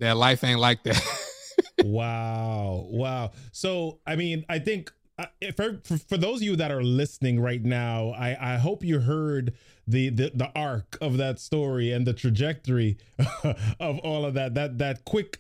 that 0.02 0.18
life 0.18 0.44
ain't 0.44 0.60
like 0.60 0.84
that. 0.84 1.02
wow. 1.86 2.88
Wow. 2.90 3.32
So, 3.52 4.00
I 4.06 4.16
mean, 4.16 4.46
I 4.50 4.60
think 4.60 4.92
uh, 5.18 5.26
for, 5.56 5.80
for, 5.84 5.98
for 5.98 6.18
those 6.18 6.38
of 6.38 6.44
you 6.44 6.56
that 6.56 6.72
are 6.72 6.84
listening 6.84 7.40
right 7.40 7.64
now, 7.64 8.10
I, 8.10 8.56
I 8.56 8.58
hope 8.58 8.84
you 8.84 9.00
heard 9.00 9.54
the, 9.88 10.10
the 10.10 10.32
the 10.34 10.52
arc 10.56 10.98
of 11.02 11.18
that 11.18 11.40
story 11.40 11.92
and 11.92 12.06
the 12.06 12.14
trajectory 12.14 12.98
of 13.80 14.00
all 14.00 14.26
of 14.26 14.34
that. 14.34 14.56
That 14.56 14.80
that 14.80 15.06
quick 15.06 15.40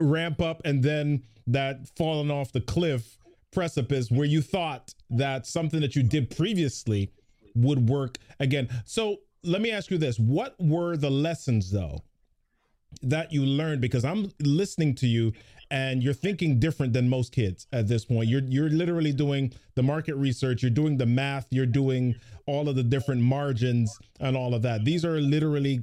ramp 0.00 0.40
up 0.40 0.62
and 0.64 0.82
then 0.82 1.22
that 1.46 1.88
falling 1.96 2.30
off 2.30 2.52
the 2.52 2.60
cliff 2.60 3.18
precipice 3.52 4.10
where 4.10 4.26
you 4.26 4.42
thought 4.42 4.94
that 5.10 5.46
something 5.46 5.80
that 5.80 5.94
you 5.94 6.02
did 6.02 6.30
previously 6.30 7.12
would 7.54 7.88
work 7.88 8.18
again. 8.40 8.68
So 8.84 9.18
let 9.44 9.60
me 9.60 9.70
ask 9.70 9.90
you 9.90 9.98
this 9.98 10.18
what 10.18 10.54
were 10.58 10.96
the 10.96 11.10
lessons 11.10 11.70
though 11.70 12.02
that 13.02 13.32
you 13.32 13.44
learned 13.44 13.80
because 13.80 14.04
i'm 14.04 14.30
listening 14.40 14.94
to 14.94 15.06
you 15.06 15.32
and 15.70 16.02
you're 16.02 16.12
thinking 16.12 16.60
different 16.60 16.92
than 16.92 17.08
most 17.08 17.32
kids 17.32 17.66
at 17.72 17.88
this 17.88 18.04
point 18.04 18.28
you're 18.28 18.42
you're 18.44 18.70
literally 18.70 19.12
doing 19.12 19.52
the 19.74 19.82
market 19.82 20.14
research 20.16 20.62
you're 20.62 20.70
doing 20.70 20.98
the 20.98 21.06
math 21.06 21.46
you're 21.50 21.66
doing 21.66 22.14
all 22.46 22.68
of 22.68 22.76
the 22.76 22.82
different 22.82 23.20
margins 23.20 23.98
and 24.20 24.36
all 24.36 24.54
of 24.54 24.62
that 24.62 24.84
these 24.84 25.04
are 25.04 25.20
literally 25.20 25.82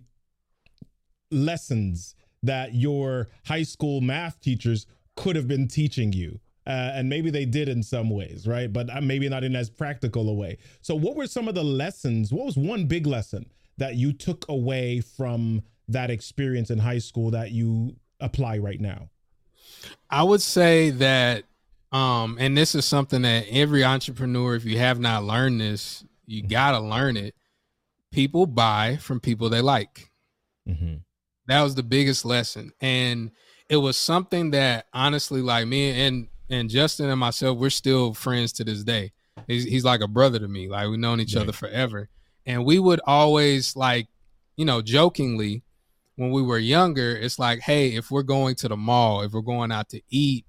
lessons 1.31 2.15
that 2.43 2.73
your 2.73 3.27
high 3.45 3.63
school 3.63 4.01
math 4.01 4.39
teachers 4.39 4.85
could 5.15 5.35
have 5.35 5.47
been 5.47 5.67
teaching 5.67 6.13
you 6.13 6.39
uh, 6.69 6.91
and 6.93 7.09
maybe 7.09 7.31
they 7.31 7.45
did 7.45 7.67
in 7.67 7.81
some 7.81 8.11
ways, 8.11 8.45
right? 8.47 8.71
But 8.71 8.95
uh, 8.95 9.01
maybe 9.01 9.27
not 9.27 9.43
in 9.43 9.55
as 9.55 9.71
practical 9.71 10.29
a 10.29 10.33
way. 10.33 10.59
So, 10.81 10.93
what 10.93 11.15
were 11.15 11.25
some 11.25 11.47
of 11.47 11.55
the 11.55 11.63
lessons? 11.63 12.31
What 12.31 12.45
was 12.45 12.57
one 12.57 12.85
big 12.85 13.07
lesson 13.07 13.49
that 13.79 13.95
you 13.95 14.13
took 14.13 14.45
away 14.47 15.01
from 15.01 15.63
that 15.89 16.09
experience 16.09 16.69
in 16.69 16.79
high 16.79 16.99
school 16.99 17.31
that 17.31 17.51
you 17.51 17.95
apply 18.19 18.57
right 18.57 18.79
now? 18.79 19.09
I 20.09 20.23
would 20.23 20.41
say 20.41 20.89
that, 20.91 21.43
um, 21.91 22.37
and 22.39 22.57
this 22.57 22.75
is 22.75 22.85
something 22.85 23.21
that 23.23 23.45
every 23.49 23.83
entrepreneur, 23.83 24.55
if 24.55 24.65
you 24.65 24.77
have 24.77 24.99
not 24.99 25.23
learned 25.23 25.61
this, 25.61 26.03
you 26.25 26.41
mm-hmm. 26.41 26.49
got 26.49 26.71
to 26.71 26.79
learn 26.79 27.17
it. 27.17 27.35
People 28.11 28.45
buy 28.45 28.97
from 28.97 29.19
people 29.19 29.49
they 29.49 29.61
like. 29.61 30.09
Mm-hmm. 30.67 30.95
That 31.47 31.63
was 31.63 31.75
the 31.75 31.83
biggest 31.83 32.25
lesson. 32.25 32.71
And 32.81 33.31
it 33.69 33.77
was 33.77 33.97
something 33.97 34.51
that 34.51 34.85
honestly, 34.93 35.41
like 35.41 35.67
me 35.67 36.05
and 36.05 36.27
and 36.49 36.69
Justin 36.69 37.09
and 37.09 37.19
myself, 37.19 37.57
we're 37.57 37.69
still 37.69 38.13
friends 38.13 38.51
to 38.53 38.63
this 38.63 38.83
day. 38.83 39.11
He's, 39.47 39.63
he's 39.63 39.85
like 39.85 40.01
a 40.01 40.07
brother 40.07 40.39
to 40.39 40.47
me. 40.47 40.67
Like 40.67 40.87
we've 40.89 40.99
known 40.99 41.19
each 41.19 41.35
right. 41.35 41.43
other 41.43 41.51
forever. 41.51 42.09
And 42.45 42.65
we 42.65 42.79
would 42.79 42.99
always 43.05 43.75
like, 43.75 44.07
you 44.57 44.65
know, 44.65 44.81
jokingly 44.81 45.63
when 46.19 46.31
we 46.31 46.41
were 46.41 46.57
younger, 46.57 47.15
it's 47.15 47.39
like, 47.39 47.61
hey, 47.61 47.95
if 47.95 48.11
we're 48.11 48.23
going 48.23 48.53
to 48.55 48.67
the 48.67 48.75
mall, 48.75 49.21
if 49.21 49.31
we're 49.31 49.39
going 49.39 49.71
out 49.71 49.87
to 49.87 50.01
eat, 50.09 50.45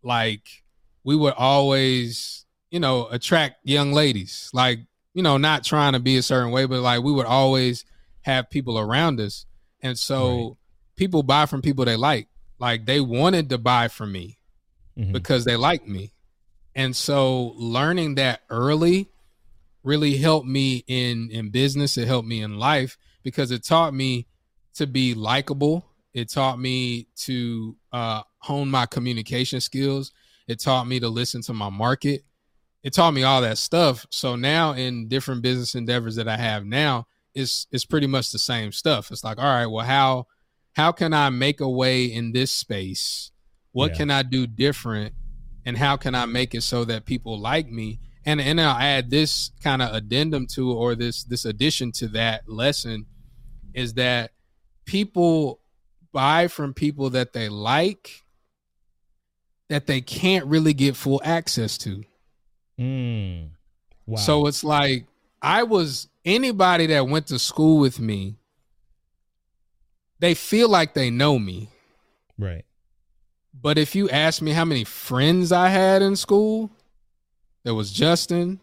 like 0.00 0.62
we 1.02 1.16
would 1.16 1.34
always, 1.36 2.46
you 2.70 2.78
know, 2.78 3.08
attract 3.08 3.56
young 3.64 3.92
ladies. 3.92 4.48
Like, 4.52 4.78
you 5.12 5.24
know, 5.24 5.38
not 5.38 5.64
trying 5.64 5.94
to 5.94 5.98
be 5.98 6.18
a 6.18 6.22
certain 6.22 6.52
way, 6.52 6.66
but 6.66 6.82
like 6.82 7.02
we 7.02 7.10
would 7.10 7.26
always 7.26 7.84
have 8.20 8.48
people 8.48 8.78
around 8.78 9.18
us. 9.18 9.44
And 9.80 9.98
so 9.98 10.40
right. 10.40 10.56
people 10.94 11.24
buy 11.24 11.46
from 11.46 11.62
people 11.62 11.84
they 11.84 11.96
like. 11.96 12.28
Like 12.60 12.86
they 12.86 13.00
wanted 13.00 13.48
to 13.48 13.58
buy 13.58 13.88
from 13.88 14.12
me 14.12 14.38
mm-hmm. 14.96 15.10
because 15.10 15.44
they 15.44 15.56
like 15.56 15.88
me. 15.88 16.12
And 16.76 16.94
so 16.94 17.54
learning 17.56 18.14
that 18.14 18.42
early 18.48 19.08
really 19.82 20.18
helped 20.18 20.46
me 20.46 20.84
in 20.86 21.28
in 21.32 21.50
business, 21.50 21.98
it 21.98 22.06
helped 22.06 22.28
me 22.28 22.40
in 22.40 22.56
life 22.56 22.96
because 23.24 23.50
it 23.50 23.64
taught 23.64 23.94
me 23.94 24.28
to 24.74 24.86
be 24.86 25.14
likable. 25.14 25.84
It 26.14 26.30
taught 26.30 26.58
me 26.58 27.08
to 27.16 27.76
uh, 27.92 28.22
hone 28.38 28.70
my 28.70 28.86
communication 28.86 29.60
skills. 29.60 30.12
It 30.46 30.60
taught 30.60 30.86
me 30.86 31.00
to 31.00 31.08
listen 31.08 31.42
to 31.42 31.52
my 31.52 31.70
market. 31.70 32.22
It 32.82 32.92
taught 32.92 33.14
me 33.14 33.22
all 33.22 33.40
that 33.42 33.58
stuff. 33.58 34.06
So 34.10 34.36
now 34.36 34.72
in 34.72 35.08
different 35.08 35.42
business 35.42 35.74
endeavors 35.74 36.16
that 36.16 36.28
I 36.28 36.36
have 36.36 36.64
now, 36.64 37.06
it's 37.34 37.66
it's 37.70 37.84
pretty 37.84 38.06
much 38.06 38.30
the 38.30 38.38
same 38.38 38.72
stuff. 38.72 39.10
It's 39.10 39.24
like, 39.24 39.38
all 39.38 39.44
right, 39.44 39.66
well, 39.66 39.86
how 39.86 40.26
how 40.74 40.92
can 40.92 41.14
I 41.14 41.30
make 41.30 41.60
a 41.60 41.68
way 41.68 42.04
in 42.04 42.32
this 42.32 42.50
space 42.50 43.32
what 43.72 43.92
yeah. 43.92 43.96
can 43.96 44.10
I 44.10 44.22
do 44.22 44.46
different 44.46 45.14
and 45.64 45.76
how 45.76 45.96
can 45.96 46.14
I 46.14 46.26
make 46.26 46.54
it 46.54 46.62
so 46.62 46.84
that 46.84 47.06
people 47.06 47.38
like 47.38 47.68
me? 47.68 48.00
And 48.24 48.40
and 48.40 48.60
I'll 48.60 48.78
add 48.78 49.10
this 49.10 49.50
kind 49.62 49.82
of 49.82 49.94
addendum 49.94 50.46
to 50.48 50.70
or 50.72 50.94
this 50.94 51.24
this 51.24 51.44
addition 51.44 51.90
to 51.92 52.08
that 52.08 52.48
lesson 52.48 53.06
is 53.74 53.94
that 53.94 54.30
people 54.84 55.60
buy 56.12 56.48
from 56.48 56.74
people 56.74 57.10
that 57.10 57.32
they 57.32 57.48
like 57.48 58.22
that 59.68 59.86
they 59.86 60.00
can't 60.00 60.46
really 60.46 60.74
get 60.74 60.96
full 60.96 61.20
access 61.24 61.78
to. 61.78 62.04
Mm. 62.78 63.50
Wow. 64.06 64.16
So 64.16 64.46
it's 64.46 64.62
like 64.62 65.06
I 65.40 65.62
was 65.62 66.08
anybody 66.24 66.86
that 66.86 67.08
went 67.08 67.28
to 67.28 67.38
school 67.38 67.78
with 67.78 67.98
me, 67.98 68.36
they 70.18 70.34
feel 70.34 70.68
like 70.68 70.94
they 70.94 71.10
know 71.10 71.38
me. 71.38 71.70
Right. 72.38 72.64
But 73.54 73.78
if 73.78 73.94
you 73.94 74.08
ask 74.10 74.42
me 74.42 74.52
how 74.52 74.64
many 74.64 74.84
friends 74.84 75.52
I 75.52 75.68
had 75.68 76.02
in 76.02 76.16
school, 76.16 76.70
there 77.64 77.74
was 77.74 77.92
Justin, 77.92 78.60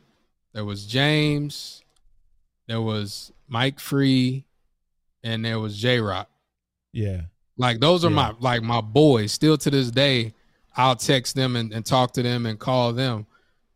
there 0.53 0.65
was 0.65 0.85
James, 0.85 1.83
there 2.67 2.81
was 2.81 3.31
Mike 3.47 3.79
Free, 3.79 4.45
and 5.23 5.43
there 5.43 5.59
was 5.59 5.77
J 5.77 5.99
Rock. 5.99 6.29
Yeah. 6.91 7.21
Like 7.57 7.79
those 7.79 8.05
are 8.05 8.09
yeah. 8.09 8.15
my 8.15 8.33
like 8.39 8.63
my 8.63 8.81
boys. 8.81 9.31
Still 9.31 9.57
to 9.57 9.69
this 9.69 9.91
day, 9.91 10.33
I'll 10.75 10.95
text 10.95 11.35
them 11.35 11.55
and, 11.55 11.73
and 11.73 11.85
talk 11.85 12.13
to 12.13 12.23
them 12.23 12.45
and 12.45 12.59
call 12.59 12.93
them. 12.93 13.27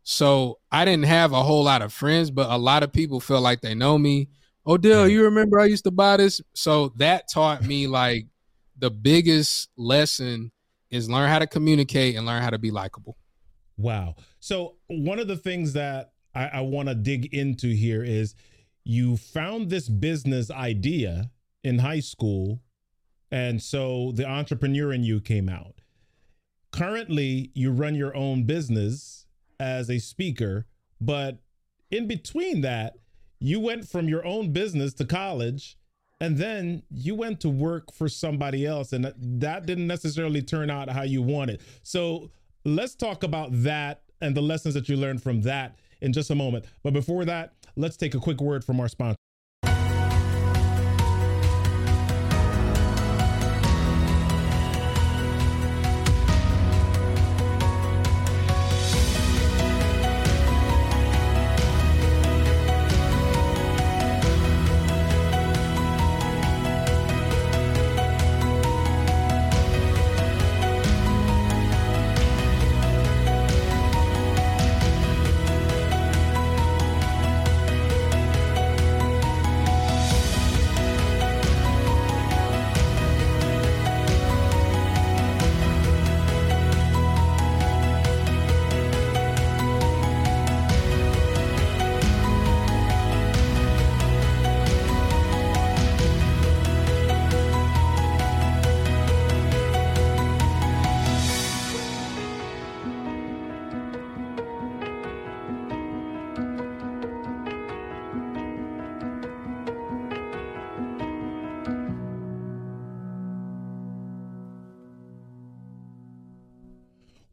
So 0.02 0.58
I 0.70 0.84
didn't 0.84 1.06
have 1.06 1.32
a 1.32 1.42
whole 1.42 1.64
lot 1.64 1.82
of 1.82 1.92
friends, 1.92 2.30
but 2.30 2.50
a 2.50 2.58
lot 2.58 2.82
of 2.82 2.92
people 2.92 3.20
feel 3.20 3.40
like 3.40 3.60
they 3.60 3.74
know 3.74 3.96
me. 3.98 4.28
Odell, 4.66 5.08
you 5.08 5.24
remember 5.24 5.60
I 5.60 5.66
used 5.66 5.84
to 5.84 5.90
buy 5.90 6.16
this? 6.16 6.40
So 6.54 6.92
that 6.96 7.28
taught 7.30 7.62
me 7.62 7.86
like 7.86 8.26
the 8.78 8.90
biggest 8.90 9.68
lesson 9.76 10.52
is 10.90 11.10
learn 11.10 11.28
how 11.28 11.38
to 11.38 11.46
communicate 11.46 12.16
and 12.16 12.26
learn 12.26 12.42
how 12.42 12.50
to 12.50 12.58
be 12.58 12.70
likable. 12.70 13.16
Wow. 13.76 14.16
So 14.40 14.76
one 14.86 15.18
of 15.18 15.28
the 15.28 15.36
things 15.36 15.72
that 15.72 16.12
I, 16.34 16.46
I 16.46 16.60
want 16.60 16.88
to 16.88 16.94
dig 16.94 17.34
into 17.34 17.68
here 17.68 18.02
is 18.02 18.34
you 18.84 19.16
found 19.16 19.70
this 19.70 19.88
business 19.88 20.50
idea 20.50 21.30
in 21.64 21.78
high 21.78 22.00
school, 22.00 22.60
and 23.30 23.60
so 23.60 24.12
the 24.14 24.26
entrepreneur 24.26 24.92
in 24.92 25.02
you 25.02 25.20
came 25.20 25.48
out. 25.48 25.80
Currently, 26.70 27.50
you 27.54 27.72
run 27.72 27.94
your 27.94 28.14
own 28.16 28.44
business 28.44 29.26
as 29.58 29.90
a 29.90 29.98
speaker, 29.98 30.66
but 31.00 31.38
in 31.90 32.06
between 32.06 32.60
that, 32.60 32.94
you 33.40 33.60
went 33.60 33.88
from 33.88 34.08
your 34.08 34.24
own 34.24 34.52
business 34.52 34.94
to 34.94 35.04
college 35.04 35.76
and 36.20 36.38
then 36.38 36.82
you 36.90 37.14
went 37.14 37.40
to 37.40 37.48
work 37.48 37.92
for 37.92 38.08
somebody 38.08 38.64
else 38.64 38.92
and 38.92 39.12
that 39.18 39.66
didn't 39.66 39.86
necessarily 39.86 40.40
turn 40.40 40.70
out 40.70 40.88
how 40.88 41.02
you 41.02 41.22
wanted. 41.22 41.60
So 41.82 42.30
let's 42.64 42.94
talk 42.94 43.22
about 43.22 43.50
that 43.62 44.02
and 44.20 44.34
the 44.34 44.40
lessons 44.40 44.74
that 44.74 44.88
you 44.88 44.96
learned 44.96 45.22
from 45.22 45.42
that 45.42 45.76
in 46.00 46.12
just 46.12 46.30
a 46.30 46.34
moment. 46.34 46.64
But 46.82 46.92
before 46.92 47.24
that 47.26 47.54
let's 47.76 47.96
take 47.96 48.14
a 48.14 48.20
quick 48.20 48.40
word 48.40 48.64
from 48.64 48.80
our 48.80 48.88
sponsor 48.88 49.16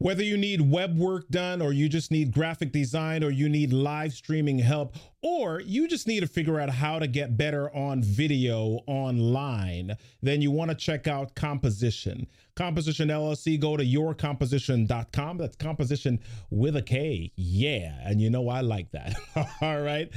Whether 0.01 0.23
you 0.23 0.35
need 0.35 0.61
web 0.61 0.97
work 0.97 1.29
done, 1.29 1.61
or 1.61 1.73
you 1.73 1.87
just 1.87 2.09
need 2.09 2.33
graphic 2.33 2.71
design, 2.71 3.23
or 3.23 3.29
you 3.29 3.47
need 3.47 3.71
live 3.71 4.13
streaming 4.13 4.57
help, 4.57 4.95
or 5.21 5.61
you 5.61 5.87
just 5.87 6.07
need 6.07 6.21
to 6.21 6.27
figure 6.27 6.59
out 6.59 6.71
how 6.71 6.97
to 6.97 7.05
get 7.05 7.37
better 7.37 7.71
on 7.75 8.01
video 8.01 8.79
online, 8.87 9.95
then 10.23 10.41
you 10.41 10.49
want 10.49 10.71
to 10.71 10.75
check 10.75 11.07
out 11.07 11.35
Composition. 11.35 12.25
Composition 12.55 13.09
LLC, 13.09 13.59
go 13.59 13.77
to 13.77 13.85
yourcomposition.com. 13.85 15.37
That's 15.37 15.55
composition 15.57 16.19
with 16.49 16.75
a 16.77 16.81
K. 16.81 17.31
Yeah. 17.35 17.95
And 18.03 18.19
you 18.19 18.31
know, 18.31 18.49
I 18.49 18.61
like 18.61 18.89
that. 18.93 19.13
All 19.61 19.81
right. 19.81 20.09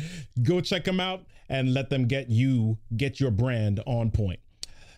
Go 0.42 0.62
check 0.62 0.84
them 0.84 0.98
out 0.98 1.26
and 1.50 1.74
let 1.74 1.90
them 1.90 2.06
get 2.06 2.30
you, 2.30 2.78
get 2.96 3.20
your 3.20 3.32
brand 3.32 3.82
on 3.84 4.10
point. 4.12 4.40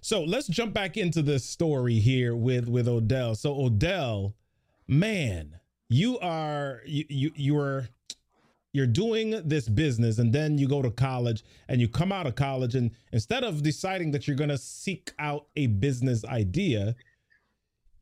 So 0.01 0.23
let's 0.23 0.47
jump 0.47 0.75
back 0.75 0.97
into 0.97 1.23
this 1.23 1.45
story 1.45 1.99
here 1.99 2.37
with, 2.37 2.69
with 2.69 2.87
Odell. 2.87 3.35
So, 3.35 3.61
Odell, 3.61 4.37
man, 4.89 5.59
you 5.89 6.19
are 6.19 6.83
you 6.85 7.05
you 7.09 7.31
you're 7.35 7.89
you're 8.73 8.87
doing 8.87 9.41
this 9.49 9.69
business 9.69 10.19
and 10.19 10.33
then 10.33 10.59
you 10.59 10.69
go 10.69 10.83
to 10.83 10.91
college 10.91 11.43
and 11.69 11.81
you 11.81 11.89
come 11.89 12.13
out 12.13 12.27
of 12.27 12.35
college 12.35 12.75
and 12.75 12.91
instead 13.11 13.43
of 13.43 13.63
deciding 13.63 14.11
that 14.11 14.27
you're 14.27 14.37
going 14.37 14.51
to 14.51 14.59
seek 14.59 15.13
out 15.19 15.47
a 15.57 15.67
business 15.67 16.27
idea, 16.27 16.95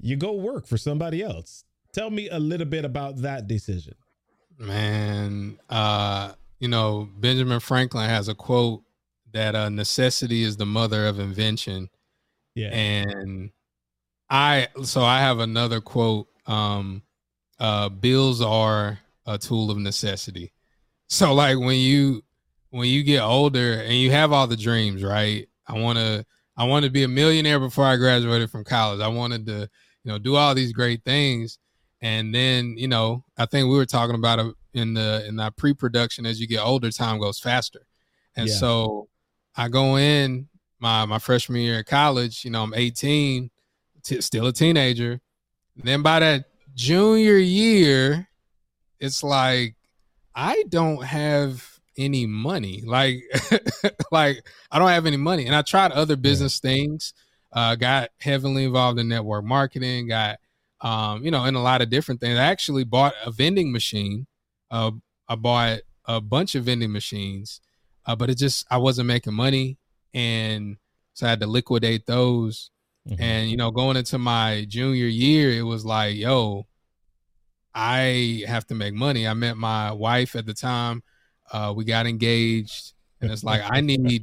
you 0.01 0.17
go 0.17 0.33
work 0.33 0.67
for 0.67 0.77
somebody 0.77 1.23
else. 1.23 1.65
Tell 1.93 2.11
me 2.11 2.29
a 2.29 2.41
little 2.41 2.67
bit 2.67 2.85
about 2.85 3.19
that 3.19 3.47
decision. 3.47 3.95
Man, 4.59 5.61
uh, 5.71 6.33
you 6.59 6.67
know, 6.67 7.09
Benjamin 7.19 7.61
Franklin 7.61 8.09
has 8.09 8.27
a 8.27 8.35
quote 8.35 8.83
that 9.33 9.55
uh, 9.55 9.69
necessity 9.69 10.43
is 10.43 10.57
the 10.57 10.67
mother 10.67 11.07
of 11.07 11.21
invention. 11.21 11.89
Yeah. 12.57 12.71
And 12.75 13.51
I 14.29 14.69
so 14.83 15.03
I 15.03 15.21
have 15.21 15.39
another 15.39 15.81
quote 15.81 16.29
um, 16.47 17.03
uh, 17.59 17.89
bills 17.89 18.41
are 18.41 18.99
a 19.27 19.39
tool 19.39 19.71
of 19.71 19.79
necessity. 19.79 20.53
So 21.09 21.33
like 21.35 21.59
when 21.59 21.79
you 21.79 22.23
when 22.71 22.89
you 22.89 23.03
get 23.03 23.23
older 23.23 23.75
and 23.75 23.95
you 23.95 24.11
have 24.11 24.33
all 24.33 24.47
the 24.47 24.57
dreams, 24.57 25.03
right? 25.05 25.49
I 25.67 25.79
want 25.79 25.99
to 25.99 26.25
I 26.57 26.65
want 26.65 26.85
to 26.85 26.91
be 26.91 27.05
a 27.05 27.09
millionaire 27.09 27.61
before 27.61 27.85
I 27.85 27.97
graduated 27.97 28.51
from 28.51 28.65
college. 28.65 29.01
I 29.01 29.09
wanted 29.09 29.47
to, 29.47 29.69
you 30.03 30.13
know, 30.13 30.19
do 30.19 30.37
all 30.37 30.55
these 30.55 30.73
great 30.73 31.03
things. 31.05 31.59
And 32.01 32.35
then, 32.35 32.77
you 32.77 32.89
know, 32.89 33.25
I 33.39 33.47
think 33.47 33.69
we 33.69 33.77
were 33.77 33.87
talking 33.87 34.15
about 34.15 34.39
it 34.39 34.55
in 34.75 34.95
the 34.95 35.25
in 35.27 35.37
that 35.37 35.57
pre-production 35.57 36.27
as 36.27 36.41
you 36.41 36.47
get 36.47 36.61
older, 36.61 36.91
time 36.91 37.19
goes 37.19 37.39
faster. 37.39 37.87
And 38.37 38.49
yeah. 38.49 38.55
so 38.55 39.09
I 39.57 39.69
go 39.69 39.97
in 39.97 40.49
my 40.81 41.05
my 41.07 41.19
freshman 41.19 41.61
year 41.61 41.79
at 41.79 41.87
college, 41.87 42.45
you 42.45 42.51
know, 42.51 42.63
I'm 42.63 42.75
18, 42.75 43.51
t- 44.03 44.21
still 44.21 44.47
a 44.47 44.53
teenager, 44.53 45.21
then 45.77 46.03
by 46.03 46.21
that 46.21 46.45
junior 46.75 47.37
year, 47.37 48.29
it's 49.01 49.23
like 49.23 49.75
I 50.35 50.65
don't 50.69 51.05
have 51.05 51.75
any 51.97 52.27
money. 52.27 52.83
Like, 52.85 53.23
like 54.13 54.45
I 54.71 54.79
don't 54.79 54.89
have 54.89 55.07
any 55.07 55.17
money. 55.17 55.47
And 55.47 55.55
I 55.55 55.63
tried 55.63 55.93
other 55.93 56.17
business 56.17 56.61
yeah. 56.63 56.71
things. 56.71 57.15
Uh, 57.53 57.77
got 57.77 58.11
heavily 58.21 58.65
involved 58.65 58.99
in 58.99 59.09
network 59.09 59.45
marketing. 59.45 60.09
Got, 60.09 60.39
um, 60.81 61.23
you 61.23 61.31
know, 61.31 61.45
in 61.45 61.55
a 61.55 61.63
lot 61.63 61.83
of 61.83 61.91
different 61.91 62.21
things. 62.21 62.39
I 62.39 62.45
actually 62.45 62.85
bought 62.85 63.15
a 63.25 63.31
vending 63.31 63.71
machine. 63.71 64.27
Uh, 64.71 64.91
I 65.29 65.37
bought 65.37 65.81
a 66.07 66.21
bunch 66.21 66.57
of 66.57 66.65
vending 66.65 66.93
machines, 66.93 67.61
uh, 68.07 68.17
but 68.17 68.29
it 68.29 68.39
just 68.39 68.67
I 68.71 68.79
wasn't 68.79 69.07
making 69.07 69.35
money, 69.35 69.79
and 70.13 70.77
so 71.15 71.27
I 71.27 71.31
had 71.31 71.41
to 71.41 71.47
liquidate 71.47 72.07
those. 72.07 72.71
Mm-hmm. 73.09 73.23
And 73.23 73.51
you 73.51 73.57
know, 73.57 73.71
going 73.71 73.97
into 73.97 74.19
my 74.19 74.65
junior 74.69 75.07
year, 75.07 75.53
it 75.53 75.63
was 75.63 75.85
like, 75.85 76.17
yo, 76.17 76.67
I 77.75 78.45
have 78.47 78.67
to 78.69 78.75
make 78.75 78.95
money. 78.95 79.27
I 79.27 79.35
met 79.35 79.57
my 79.57 79.93
wife 79.93 80.37
at 80.37 80.47
the 80.47 80.55
time. 80.55 81.03
Uh, 81.53 81.73
we 81.77 81.85
got 81.85 82.07
engaged, 82.07 82.95
and 83.21 83.31
it's 83.31 83.45
like 83.45 83.63
I 83.71 83.81
need, 83.83 84.23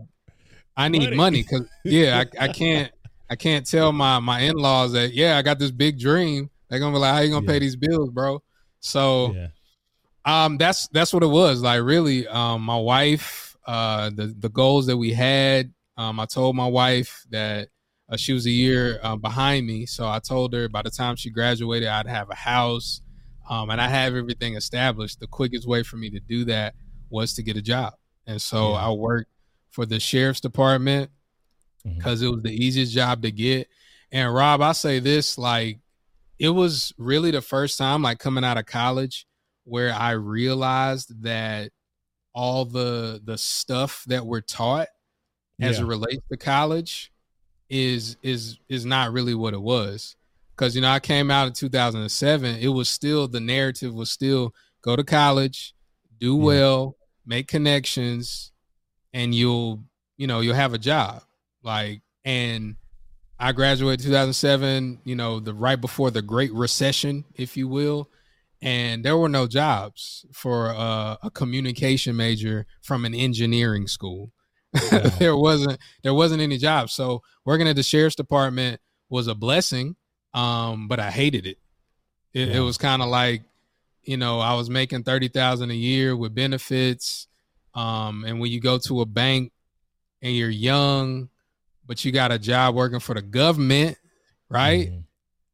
I 0.76 0.88
need 0.88 1.16
money 1.16 1.44
because 1.44 1.68
yeah, 1.84 2.24
I, 2.40 2.46
I 2.46 2.48
can't, 2.54 2.92
I 3.30 3.36
can't 3.36 3.66
tell 3.66 3.92
my 3.92 4.20
my 4.20 4.40
in 4.42 4.56
laws 4.56 4.94
that 4.94 5.14
yeah, 5.14 5.38
I 5.38 5.42
got 5.42 5.60
this 5.60 5.72
big 5.72 6.00
dream 6.00 6.50
They're 6.70 6.80
gonna 6.80 6.96
be 6.96 7.00
like, 7.00 7.14
"How 7.14 7.20
you 7.20 7.30
gonna 7.30 7.46
Yeah. 7.46 7.52
pay 7.52 7.60
these 7.60 7.76
bills, 7.76 8.10
bro?" 8.10 8.42
So 8.80 9.36
Yeah. 9.36 9.48
um, 10.26 10.58
that's 10.58 10.88
that's 10.88 11.14
what 11.14 11.24
it 11.24 11.28
was. 11.28 11.62
Like 11.62 11.82
really, 11.84 12.28
um, 12.28 12.62
my 12.62 12.78
wife, 12.78 13.56
uh, 13.68 14.10
the 14.10 14.34
the 14.40 14.50
goals 14.50 14.88
that 14.88 14.98
we 14.98 15.14
had. 15.14 15.74
Um, 15.98 16.20
I 16.20 16.26
told 16.26 16.56
my 16.56 16.68
wife 16.68 17.26
that 17.30 17.68
uh, 18.12 18.18
she 18.18 18.34
was 18.34 18.46
a 18.46 18.52
year 18.52 19.00
uh, 19.02 19.16
behind 19.16 19.66
me, 19.66 19.86
so 19.86 20.08
I 20.08 20.20
told 20.20 20.54
her 20.54 20.68
by 20.70 20.82
the 20.82 20.92
time 20.92 21.16
she 21.16 21.30
graduated, 21.30 21.88
I'd 21.88 22.08
have 22.08 22.30
a 22.30 22.36
house, 22.36 23.02
um, 23.50 23.70
and 23.70 23.80
I 23.82 23.88
have 23.88 24.16
everything 24.16 24.56
established. 24.56 25.20
The 25.20 25.28
quickest 25.28 25.68
way 25.68 25.82
for 25.84 25.96
me 25.98 26.10
to 26.12 26.20
do 26.20 26.46
that 26.46 26.76
was 27.10 27.34
to 27.36 27.44
get 27.44 27.56
a 27.58 27.62
job, 27.62 27.94
and 28.28 28.42
so 28.42 28.72
Yeah. 28.72 28.88
I 28.88 28.92
worked 28.92 29.30
for 29.70 29.86
the 29.86 30.00
sheriff's 30.00 30.42
department 30.42 31.10
because 31.84 32.22
it 32.22 32.28
was 32.28 32.44
the 32.44 32.52
easiest 32.54 32.94
job 32.94 33.22
to 33.24 33.32
get. 33.32 33.68
And 34.12 34.32
Rob, 34.34 34.62
I 34.62 34.74
say 34.74 35.00
this 35.00 35.38
like 35.38 35.80
it 36.38 36.50
was 36.50 36.94
really 36.98 37.32
the 37.32 37.42
first 37.42 37.78
time 37.78 38.02
like 38.02 38.20
coming 38.20 38.44
out 38.44 38.58
of 38.58 38.66
college 38.66 39.26
where 39.64 39.94
I 39.94 40.12
realized 40.12 41.24
that 41.24 41.72
all 42.34 42.66
the 42.66 43.22
the 43.24 43.38
stuff 43.38 44.04
that 44.08 44.26
we're 44.26 44.42
taught 44.42 44.88
as 45.62 45.78
Yeah. 45.78 45.84
it 45.84 45.88
relates 45.88 46.24
to 46.30 46.38
college 46.38 47.11
is 47.72 48.18
is 48.22 48.60
is 48.70 48.86
not 48.86 49.14
really 49.14 49.34
what 49.34 49.54
it 49.54 49.62
was. 49.62 50.16
Cause 50.58 50.76
you 50.76 50.82
know, 50.82 50.92
I 50.92 51.00
came 51.00 51.32
out 51.32 51.48
in 51.48 51.54
2007. 51.54 52.58
It 52.58 52.68
was 52.68 52.90
still 52.90 53.28
the 53.28 53.40
narrative 53.40 53.94
was 53.96 54.12
still 54.12 54.54
go 54.84 54.96
to 54.96 55.04
college, 55.04 55.74
do 56.20 56.36
Yeah. 56.38 56.44
well, 56.44 56.98
make 57.26 57.48
connections, 57.48 58.52
and 59.14 59.34
you'll 59.34 59.84
you 60.18 60.28
know 60.28 60.42
you'll 60.42 60.54
have 60.54 60.74
a 60.74 60.78
job. 60.78 61.24
Like 61.64 62.02
and 62.26 62.76
I 63.40 63.54
graduated 63.54 64.06
2007. 64.06 65.00
You 65.06 65.16
know, 65.16 65.40
the 65.40 65.54
right 65.54 65.80
before 65.80 66.12
the 66.12 66.22
Great 66.22 66.54
Recession, 66.54 67.24
if 67.36 67.56
you 67.56 67.68
will, 67.70 68.10
and 68.62 69.04
there 69.04 69.18
were 69.18 69.30
no 69.30 69.48
jobs 69.48 70.26
for 70.34 70.70
uh, 70.76 71.16
a 71.24 71.32
communication 71.32 72.18
major 72.18 72.66
from 72.84 73.06
an 73.06 73.16
engineering 73.16 73.88
school. 73.88 74.32
There 75.20 75.36
wasn't 75.36 75.80
there 76.04 76.14
wasn't 76.14 76.42
any 76.42 76.58
jobs. 76.58 76.94
So 76.94 77.22
working 77.46 77.68
at 77.68 77.76
the 77.76 77.84
sheriff's 77.84 78.16
department 78.16 78.80
was 79.10 79.28
a 79.28 79.36
blessing, 79.36 79.96
um, 80.34 80.88
but 80.88 81.00
I 81.00 81.12
hated 81.12 81.46
it. 81.46 81.58
It, 82.34 82.50
it 82.56 82.60
was 82.62 82.78
kind 82.78 83.02
of 83.02 83.10
like, 83.10 83.44
you 84.04 84.18
know, 84.18 84.40
I 84.40 84.54
was 84.56 84.70
making 84.70 85.04
thirty 85.04 85.28
thousand 85.28 85.72
a 85.72 85.76
year 85.76 86.16
with 86.16 86.34
benefits, 86.34 87.28
um, 87.76 88.24
and 88.26 88.40
when 88.40 88.52
you 88.52 88.62
go 88.62 88.78
to 88.78 89.02
a 89.02 89.06
bank 89.06 89.52
and 90.22 90.36
you're 90.36 90.50
young, 90.50 91.30
but 91.86 92.06
you 92.06 92.12
got 92.14 92.32
a 92.32 92.40
job 92.40 92.74
working 92.76 93.00
for 93.00 93.14
the 93.16 93.22
government, 93.22 93.98
right? 94.50 94.90
Mhm. 94.92 95.04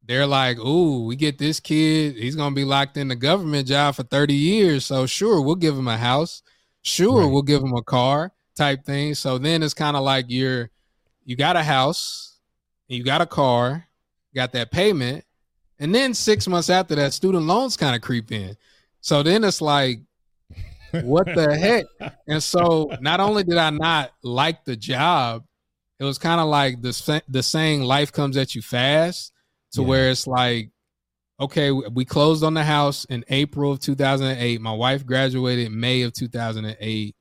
they're 0.06 0.28
like, 0.28 0.58
"Ooh, 0.60 1.06
we 1.06 1.16
get 1.18 1.38
this 1.38 1.60
kid. 1.60 2.16
He's 2.16 2.36
gonna 2.36 2.56
be 2.56 2.64
locked 2.64 2.96
in 2.98 3.08
the 3.10 3.16
government 3.16 3.68
job 3.68 3.96
for 3.96 4.04
thirty 4.04 4.36
years. 4.36 4.86
So 4.86 5.06
sure, 5.08 5.42
we'll 5.42 5.56
give 5.56 5.78
him 5.78 5.88
a 5.88 5.98
house. 5.98 6.44
Sure, 6.84 7.24
Right. 7.24 7.32
we'll 7.32 7.42
give 7.42 7.62
him 7.64 7.74
a 7.74 7.84
car." 7.84 8.32
Type 8.58 8.84
thing. 8.86 9.14
So 9.14 9.38
then 9.38 9.62
it's 9.62 9.76
kind 9.76 9.96
of 9.96 10.04
like 10.04 10.26
you're, 10.30 10.72
you 11.26 11.36
got 11.36 11.56
a 11.56 11.64
house, 11.64 12.40
and 12.90 12.98
you 12.98 13.04
got 13.04 13.22
a 13.22 13.26
car, 13.28 13.88
got 14.34 14.52
that 14.54 14.72
payment, 14.72 15.24
and 15.80 15.94
then 15.94 16.14
six 16.16 16.48
months 16.48 16.70
after 16.70 16.96
that, 16.96 17.14
student 17.14 17.46
loans 17.46 17.78
kind 17.78 17.96
of 17.96 18.02
creep 18.02 18.32
in. 18.32 18.58
So 19.02 19.22
then 19.22 19.44
it's 19.44 19.62
like, 19.62 20.00
what 21.04 21.28
the 21.28 21.56
heck? 22.02 22.14
And 22.28 22.42
so 22.42 22.90
not 23.00 23.20
only 23.20 23.44
did 23.44 23.58
I 23.58 23.70
not 23.70 24.12
like 24.24 24.66
the 24.66 24.76
job, 24.76 25.44
it 26.00 26.04
was 26.04 26.18
kind 26.18 26.40
of 26.42 26.48
like 26.48 26.82
the 26.82 27.22
the 27.28 27.44
saying 27.44 27.84
"life 27.84 28.12
comes 28.12 28.38
at 28.38 28.56
you 28.56 28.62
fast," 28.62 29.34
to 29.74 29.82
Yeah. 29.82 29.88
where 29.88 30.10
it's 30.10 30.26
like, 30.28 30.72
okay, 31.40 31.72
we 31.72 32.06
closed 32.06 32.44
on 32.44 32.54
the 32.56 32.64
house 32.64 33.06
in 33.06 33.24
April 33.28 33.72
of 33.74 33.80
2008. 33.82 34.62
My 34.62 34.72
wife 34.74 35.06
graduated 35.06 35.68
in 35.68 35.80
May 35.80 36.02
of 36.04 36.14
2008. 36.14 37.16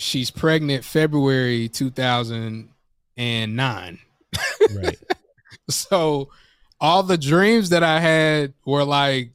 She's 0.00 0.30
pregnant 0.30 0.84
February 0.84 1.68
2009. 1.68 3.98
right. 4.74 4.98
So 5.68 6.30
all 6.80 7.02
the 7.04 7.18
dreams 7.18 7.68
that 7.70 7.84
I 7.84 8.00
had 8.00 8.54
were 8.64 8.82
like, 8.82 9.30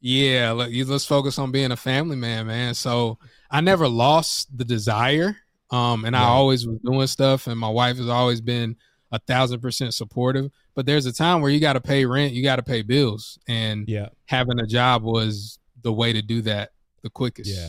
yeah, 0.00 0.50
let, 0.52 0.70
you- 0.70 0.84
let's 0.84 1.06
focus 1.06 1.38
on 1.38 1.50
being 1.50 1.72
a 1.72 1.76
family 1.76 2.16
man, 2.16 2.46
man. 2.46 2.74
So 2.74 3.18
I 3.50 3.62
never 3.62 3.88
lost 3.88 4.54
the 4.56 4.64
desire. 4.66 5.36
Um, 5.70 6.04
and 6.04 6.14
I 6.14 6.24
always 6.24 6.66
was 6.66 6.78
doing 6.84 7.06
stuff, 7.06 7.46
and 7.46 7.58
my 7.58 7.70
wife 7.70 7.96
has 7.96 8.08
always 8.08 8.40
been 8.42 8.76
a 9.12 9.18
thousand 9.18 9.60
percent 9.60 9.94
supportive. 9.94 10.50
But 10.74 10.84
there's 10.86 11.06
a 11.06 11.12
time 11.12 11.40
where 11.40 11.50
you 11.50 11.58
got 11.58 11.72
to 11.72 11.80
pay 11.80 12.04
rent, 12.04 12.34
you 12.34 12.42
got 12.42 12.56
to 12.56 12.62
pay 12.62 12.82
bills, 12.82 13.38
and 13.48 13.88
Yeah. 13.88 14.10
having 14.26 14.60
a 14.60 14.66
job 14.66 15.02
was 15.02 15.58
the 15.82 15.92
way 15.92 16.12
to 16.12 16.20
do 16.22 16.42
that 16.42 16.70
the 17.02 17.08
quickest. 17.10 17.50
Yeah. 17.50 17.68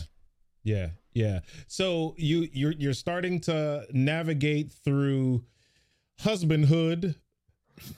Yeah. 0.62 0.88
Yeah. 1.18 1.40
So 1.66 2.14
you 2.16 2.48
you're 2.52 2.72
you're 2.72 2.94
starting 2.94 3.40
to 3.40 3.84
navigate 3.92 4.72
through 4.72 5.44
husbandhood, 6.20 7.16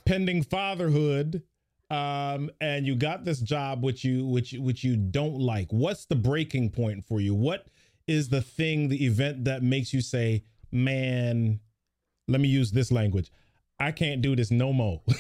pending 0.07 0.43
fatherhood, 0.45 1.43
um, 1.91 2.51
and 2.63 2.87
you 2.87 2.97
got 2.97 3.27
this 3.27 3.41
job 3.41 3.85
which 3.85 4.05
you 4.05 4.25
which 4.27 4.53
which 4.55 4.83
you 4.85 4.97
don't 4.97 5.39
like. 5.39 5.71
What's 5.71 6.07
the 6.07 6.17
breaking 6.17 6.71
point 6.71 7.05
for 7.05 7.21
you? 7.21 7.35
What 7.35 7.67
is 8.07 8.31
the 8.31 8.41
thing, 8.41 8.89
the 8.89 9.05
event 9.05 9.45
that 9.45 9.63
makes 9.63 9.93
you 9.93 10.01
say, 10.01 10.45
"Man, 10.73 11.61
let 12.27 12.41
me 12.41 12.49
use 12.49 12.73
this 12.73 12.91
language. 12.91 13.31
I 13.79 13.93
can't 13.93 14.23
do 14.23 14.35
this 14.35 14.51
no 14.51 14.73
more." 14.73 15.03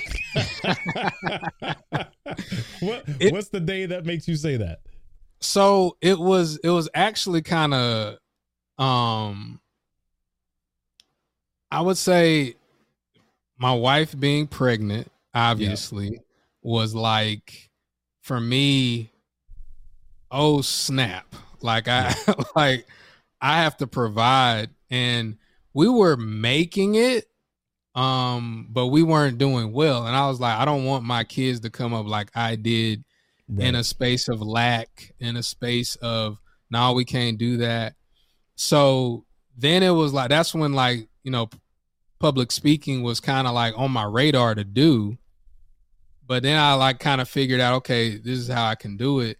what 2.80 3.04
It- 3.20 3.32
what's 3.32 3.48
the 3.48 3.60
day 3.60 3.86
that 3.86 4.06
makes 4.06 4.26
you 4.26 4.36
say 4.36 4.56
that? 4.56 4.80
So 5.40 5.96
it 6.00 6.18
was 6.18 6.58
it 6.58 6.70
was 6.70 6.88
actually 6.94 7.42
kind 7.42 7.74
of 7.74 8.18
um 8.78 9.60
i 11.70 11.80
would 11.80 11.98
say 11.98 12.54
my 13.58 13.72
wife 13.72 14.18
being 14.18 14.46
pregnant 14.46 15.10
obviously 15.34 16.20
was 16.62 16.94
like 16.94 17.70
for 18.22 18.40
me 18.40 19.10
oh 20.30 20.60
snap. 20.60 21.34
Like 21.62 21.88
i 21.88 22.14
like 22.56 22.86
i 23.40 23.62
have 23.62 23.76
to 23.78 23.86
provide. 23.86 24.70
And 24.90 25.36
we 25.72 25.88
were 25.88 26.16
making 26.16 26.96
it 26.96 27.26
um 27.94 28.68
but 28.70 28.86
we 28.86 29.02
weren't 29.02 29.38
doing 29.38 29.72
well. 29.72 30.06
And 30.06 30.16
i 30.16 30.26
was 30.28 30.40
like 30.40 30.58
i 30.58 30.64
don't 30.64 30.84
want 30.84 31.04
my 31.04 31.24
kids 31.24 31.60
to 31.60 31.70
come 31.70 31.92
up 31.92 32.06
like 32.06 32.30
i 32.34 32.56
did 32.56 33.04
in 33.58 33.74
a 33.74 33.84
space 33.84 34.28
of 34.28 34.40
lack, 34.40 35.12
in 35.18 35.36
a 35.36 35.42
space 35.42 35.96
of 35.96 36.38
no, 36.70 36.92
we 36.92 37.04
can't 37.04 37.38
do 37.38 37.56
that. 37.58 37.94
So 38.54 39.24
then 39.56 39.82
it 39.82 39.90
was 39.90 40.12
like 40.12 40.28
that's 40.30 40.54
when 40.54 40.72
like 40.72 41.08
you 41.24 41.30
know 41.30 41.48
public 42.18 42.52
speaking 42.52 43.02
was 43.02 43.20
kind 43.20 43.46
of 43.46 43.54
like 43.54 43.74
on 43.76 43.90
my 43.90 44.04
radar 44.04 44.54
to 44.54 44.64
do. 44.64 45.16
But 46.26 46.42
then 46.44 46.58
I 46.58 46.74
like 46.74 47.00
kind 47.00 47.20
of 47.20 47.28
figured 47.28 47.60
out 47.60 47.74
okay, 47.78 48.16
this 48.16 48.38
is 48.38 48.48
how 48.48 48.66
I 48.66 48.74
can 48.76 48.96
do 48.96 49.20
it. 49.20 49.38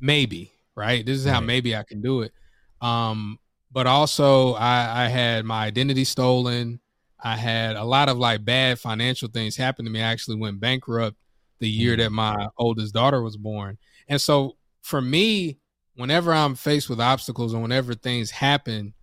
Maybe 0.00 0.52
right. 0.74 1.04
This 1.04 1.18
is 1.18 1.26
how 1.26 1.38
Right. 1.38 1.46
maybe 1.46 1.76
I 1.76 1.82
can 1.82 2.00
do 2.00 2.22
it. 2.22 2.32
Um, 2.80 3.38
but 3.72 3.86
also 3.86 4.54
I, 4.54 5.04
I 5.04 5.08
had 5.08 5.44
my 5.44 5.64
identity 5.64 6.04
stolen. 6.04 6.80
I 7.22 7.36
had 7.36 7.76
a 7.76 7.84
lot 7.84 8.08
of 8.08 8.18
like 8.18 8.44
bad 8.44 8.78
financial 8.78 9.28
things 9.28 9.56
happen 9.56 9.84
to 9.84 9.90
me. 9.90 10.00
I 10.00 10.12
actually 10.12 10.36
went 10.36 10.60
bankrupt 10.60 11.16
the 11.58 11.68
year 11.68 11.94
Mhm. 11.94 11.98
that 11.98 12.12
my 12.12 12.48
oldest 12.58 12.94
daughter 12.94 13.22
was 13.22 13.36
born. 13.36 13.78
And 14.08 14.20
so 14.20 14.56
for 14.82 15.00
me, 15.00 15.58
whenever 15.94 16.32
I'm 16.32 16.54
faced 16.54 16.88
with 16.88 17.00
obstacles 17.00 17.52
and 17.52 17.62
whenever 17.62 17.94
things 17.94 18.30
happen, 18.30 18.94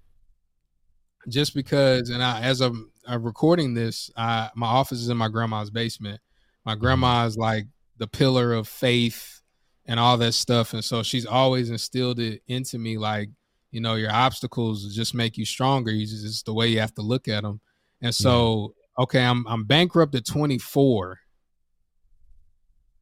just 1.30 1.54
because, 1.56 2.10
and 2.10 2.22
I, 2.24 2.42
as 2.42 2.62
I'm, 2.62 2.92
I'm 3.08 3.24
recording 3.24 3.74
this, 3.74 4.10
I, 4.18 4.50
my 4.56 4.68
office 4.68 5.00
is 5.00 5.10
in 5.10 5.18
my 5.18 5.30
grandma's 5.30 5.70
basement. 5.70 6.22
My 6.66 6.76
grandma 6.76 7.26
is 7.26 7.38
like 7.38 7.66
the 7.98 8.08
pillar 8.08 8.54
of 8.54 8.68
faith 8.68 9.42
and 9.86 10.00
all 10.00 10.18
that 10.18 10.34
stuff. 10.34 10.74
And 10.74 10.84
so 10.84 11.04
she's 11.04 11.26
always 11.26 11.70
instilled 11.70 12.20
it 12.20 12.42
into 12.48 12.78
me 12.78 12.98
like, 12.98 13.30
you 13.72 13.82
know, 13.82 13.96
your 13.96 14.12
obstacles 14.12 14.94
just 14.96 15.14
make 15.14 15.38
you 15.38 15.46
stronger. 15.46 15.92
You 15.92 16.06
just, 16.06 16.26
it's 16.26 16.44
the 16.44 16.54
way 16.54 16.68
you 16.68 16.80
have 16.80 16.94
to 16.96 17.02
look 17.02 17.28
at 17.28 17.44
them. 17.44 17.60
And 18.02 18.14
so, 18.14 18.76
okay, 19.00 19.24
I'm, 19.24 19.46
I'm 19.48 19.66
bankrupt 19.66 20.14
at 20.16 20.26
24 20.26 21.20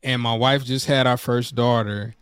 and 0.04 0.22
my 0.22 0.36
wife 0.36 0.64
just 0.64 0.86
had 0.86 1.08
our 1.08 1.18
first 1.18 1.56
daughter. 1.56 2.16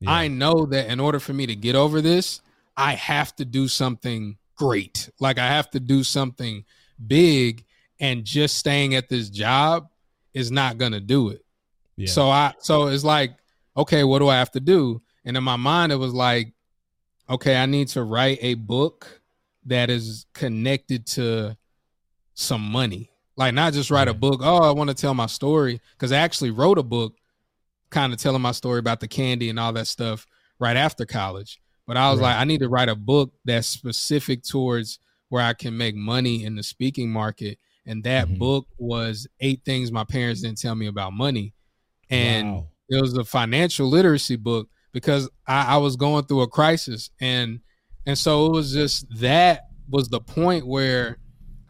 Yeah. 0.00 0.10
I 0.10 0.28
know 0.28 0.66
that 0.66 0.90
in 0.90 1.00
order 1.00 1.20
for 1.20 1.32
me 1.32 1.46
to 1.46 1.54
get 1.54 1.74
over 1.74 2.00
this, 2.00 2.40
I 2.76 2.94
have 2.94 3.34
to 3.36 3.44
do 3.44 3.68
something 3.68 4.36
great. 4.56 5.10
Like 5.20 5.38
I 5.38 5.46
have 5.46 5.70
to 5.70 5.80
do 5.80 6.02
something 6.02 6.64
big 7.06 7.64
and 8.00 8.24
just 8.24 8.58
staying 8.58 8.94
at 8.94 9.08
this 9.08 9.30
job 9.30 9.88
is 10.34 10.50
not 10.50 10.78
going 10.78 10.92
to 10.92 11.00
do 11.00 11.28
it. 11.28 11.44
Yeah. 11.96 12.08
So 12.08 12.28
I 12.28 12.54
so 12.58 12.88
it's 12.88 13.04
like, 13.04 13.32
okay, 13.76 14.02
what 14.02 14.18
do 14.18 14.28
I 14.28 14.36
have 14.36 14.50
to 14.52 14.60
do? 14.60 15.02
And 15.24 15.36
in 15.36 15.44
my 15.44 15.56
mind 15.56 15.92
it 15.92 15.96
was 15.96 16.12
like, 16.12 16.52
okay, 17.30 17.56
I 17.56 17.66
need 17.66 17.88
to 17.88 18.02
write 18.02 18.38
a 18.40 18.54
book 18.54 19.20
that 19.66 19.90
is 19.90 20.26
connected 20.32 21.06
to 21.06 21.56
some 22.34 22.62
money. 22.62 23.11
Like 23.36 23.54
not 23.54 23.72
just 23.72 23.90
write 23.90 24.08
a 24.08 24.14
book. 24.14 24.40
Oh, 24.42 24.62
I 24.62 24.72
want 24.72 24.90
to 24.90 24.94
tell 24.94 25.14
my 25.14 25.26
story 25.26 25.80
because 25.92 26.12
I 26.12 26.18
actually 26.18 26.50
wrote 26.50 26.78
a 26.78 26.82
book, 26.82 27.14
kind 27.90 28.12
of 28.12 28.18
telling 28.18 28.42
my 28.42 28.52
story 28.52 28.78
about 28.78 29.00
the 29.00 29.08
candy 29.08 29.48
and 29.48 29.58
all 29.58 29.72
that 29.72 29.86
stuff 29.86 30.26
right 30.58 30.76
after 30.76 31.06
college. 31.06 31.60
But 31.86 31.96
I 31.96 32.10
was 32.10 32.20
right. 32.20 32.28
like, 32.28 32.36
I 32.36 32.44
need 32.44 32.60
to 32.60 32.68
write 32.68 32.88
a 32.88 32.94
book 32.94 33.32
that's 33.44 33.66
specific 33.66 34.44
towards 34.44 34.98
where 35.28 35.42
I 35.42 35.54
can 35.54 35.76
make 35.76 35.94
money 35.94 36.44
in 36.44 36.56
the 36.56 36.62
speaking 36.62 37.10
market. 37.10 37.58
And 37.86 38.04
that 38.04 38.28
mm-hmm. 38.28 38.38
book 38.38 38.66
was 38.78 39.26
eight 39.40 39.62
things 39.64 39.90
my 39.90 40.04
parents 40.04 40.42
didn't 40.42 40.60
tell 40.60 40.74
me 40.74 40.86
about 40.86 41.12
money. 41.12 41.54
And 42.10 42.52
wow. 42.52 42.66
it 42.88 43.00
was 43.00 43.16
a 43.16 43.24
financial 43.24 43.88
literacy 43.88 44.36
book 44.36 44.68
because 44.92 45.28
I, 45.46 45.74
I 45.74 45.76
was 45.78 45.96
going 45.96 46.24
through 46.26 46.42
a 46.42 46.48
crisis. 46.48 47.10
And 47.20 47.60
and 48.06 48.18
so 48.18 48.46
it 48.46 48.52
was 48.52 48.72
just 48.72 49.06
that 49.20 49.68
was 49.88 50.08
the 50.08 50.20
point 50.20 50.66
where 50.66 51.18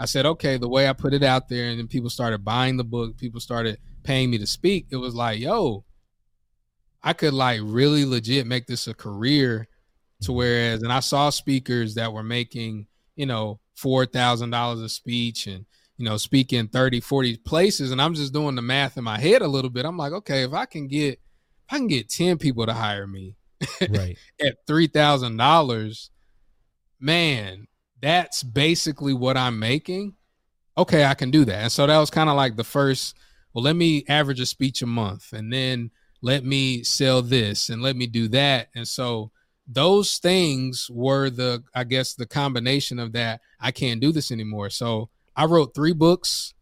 I 0.03 0.07
said, 0.07 0.27
okay, 0.27 0.57
the 0.57 0.69
way 0.69 0.89
I 0.89 0.95
put 0.95 1.15
it 1.15 1.23
out 1.23 1.49
there, 1.49 1.67
and 1.67 1.79
then 1.79 1.87
people 1.87 2.11
started 2.11 2.45
buying 2.45 2.77
the 2.77 2.83
book, 2.83 3.17
people 3.17 3.39
started 3.39 3.79
paying 4.03 4.31
me 4.31 4.39
to 4.39 4.49
speak. 4.49 4.87
It 4.91 4.97
was 4.97 5.15
like, 5.15 5.39
yo, 5.39 5.85
I 7.05 7.13
could 7.13 7.33
like 7.33 7.61
really 7.63 8.05
legit 8.05 8.49
make 8.49 8.67
this 8.67 8.89
a 8.89 8.95
career 8.95 9.69
to 10.23 10.33
whereas, 10.33 10.83
and 10.83 10.93
I 10.93 10.99
saw 10.99 11.31
speakers 11.31 11.95
that 11.95 12.13
were 12.13 12.25
making, 12.25 12.89
you 13.15 13.27
know, 13.27 13.61
$4,000 13.79 14.83
a 14.83 14.89
speech 14.89 15.47
and, 15.47 15.67
you 15.99 16.05
know, 16.05 16.17
speaking 16.17 16.67
30, 16.67 16.99
40 16.99 17.37
places. 17.37 17.93
And 17.93 18.03
I'm 18.03 18.15
just 18.15 18.33
doing 18.33 18.57
the 18.57 18.63
math 18.63 18.99
in 18.99 19.05
my 19.05 19.21
head 19.21 19.41
a 19.41 19.47
little 19.47 19.71
bit. 19.71 19.87
I'm 19.87 19.97
like, 19.97 20.13
okay, 20.13 20.43
if 20.43 20.53
I 20.53 20.67
can 20.67 20.89
get, 20.89 21.13
if 21.13 21.73
I 21.73 21.77
can 21.77 21.87
get 21.87 22.11
10 22.11 22.39
people 22.39 22.67
to 22.67 22.75
hire 22.75 23.07
me 23.07 23.37
right. 23.89 24.19
at 24.41 24.67
$3,000, 24.67 26.09
man, 26.99 27.69
that's 28.03 28.43
basically 28.43 29.15
what 29.15 29.37
I'm 29.37 29.59
making. 29.59 30.15
Okay, 30.77 31.05
I 31.05 31.15
can 31.15 31.31
do 31.31 31.45
that. 31.47 31.63
And 31.63 31.73
so 31.73 31.87
that 31.87 31.99
was 31.99 32.11
kind 32.11 32.29
of 32.29 32.37
like 32.37 32.57
the 32.57 32.65
first, 32.65 33.17
well, 33.55 33.63
let 33.63 33.77
me 33.77 34.05
average 34.09 34.41
a 34.41 34.47
speech 34.47 34.83
a 34.83 34.87
month 34.87 35.33
and 35.33 35.53
then 35.53 35.91
let 36.21 36.45
me 36.45 36.83
sell 36.83 37.23
this 37.23 37.69
and 37.71 37.81
let 37.81 37.97
me 37.97 38.07
do 38.07 38.29
that. 38.29 38.69
And 38.75 38.87
so 38.87 39.31
those 39.67 40.19
things 40.19 40.91
were 40.91 41.31
the, 41.31 41.63
I 41.75 41.85
guess, 41.85 42.15
the 42.15 42.27
combination 42.27 42.99
of 42.99 43.13
that. 43.13 43.41
I 43.61 43.71
can't 43.71 44.01
do 44.01 44.13
this 44.13 44.33
anymore. 44.33 44.71
So 44.71 45.09
I 45.37 45.45
wrote 45.45 45.75
three 45.75 45.93
books 45.93 46.55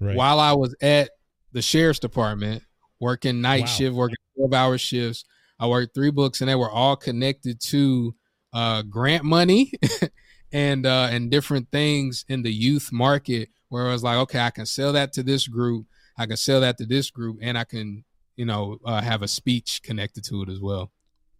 right. 0.00 0.16
while 0.16 0.40
I 0.40 0.52
was 0.52 0.74
at 0.82 1.10
the 1.52 1.62
sheriff's 1.62 2.00
department 2.00 2.64
working 2.98 3.40
night 3.40 3.62
wow. 3.62 3.66
shift, 3.66 3.94
working 3.94 4.16
12 4.36 4.52
hour 4.54 4.78
shifts. 4.78 5.24
I 5.58 5.66
worked 5.66 5.94
three 5.94 6.10
books 6.10 6.40
and 6.40 6.50
they 6.50 6.54
were 6.54 6.70
all 6.70 6.96
connected 6.96 7.60
to 7.60 8.14
uh, 8.52 8.82
grant 8.82 9.24
money 9.24 9.72
and 10.52 10.86
uh, 10.86 11.08
and 11.10 11.30
different 11.30 11.70
things 11.70 12.24
in 12.28 12.42
the 12.42 12.52
youth 12.52 12.90
market 12.92 13.50
where 13.68 13.88
I 13.88 13.92
was 13.92 14.02
like, 14.02 14.16
okay, 14.18 14.40
I 14.40 14.50
can 14.50 14.66
sell 14.66 14.92
that 14.92 15.12
to 15.14 15.22
this 15.22 15.46
group, 15.46 15.86
I 16.16 16.26
can 16.26 16.36
sell 16.36 16.60
that 16.60 16.78
to 16.78 16.86
this 16.86 17.10
group, 17.10 17.38
and 17.40 17.56
I 17.56 17.64
can 17.64 18.04
you 18.36 18.44
know 18.44 18.78
uh, 18.84 19.00
have 19.00 19.22
a 19.22 19.28
speech 19.28 19.82
connected 19.82 20.24
to 20.24 20.42
it 20.42 20.48
as 20.48 20.60
well. 20.60 20.90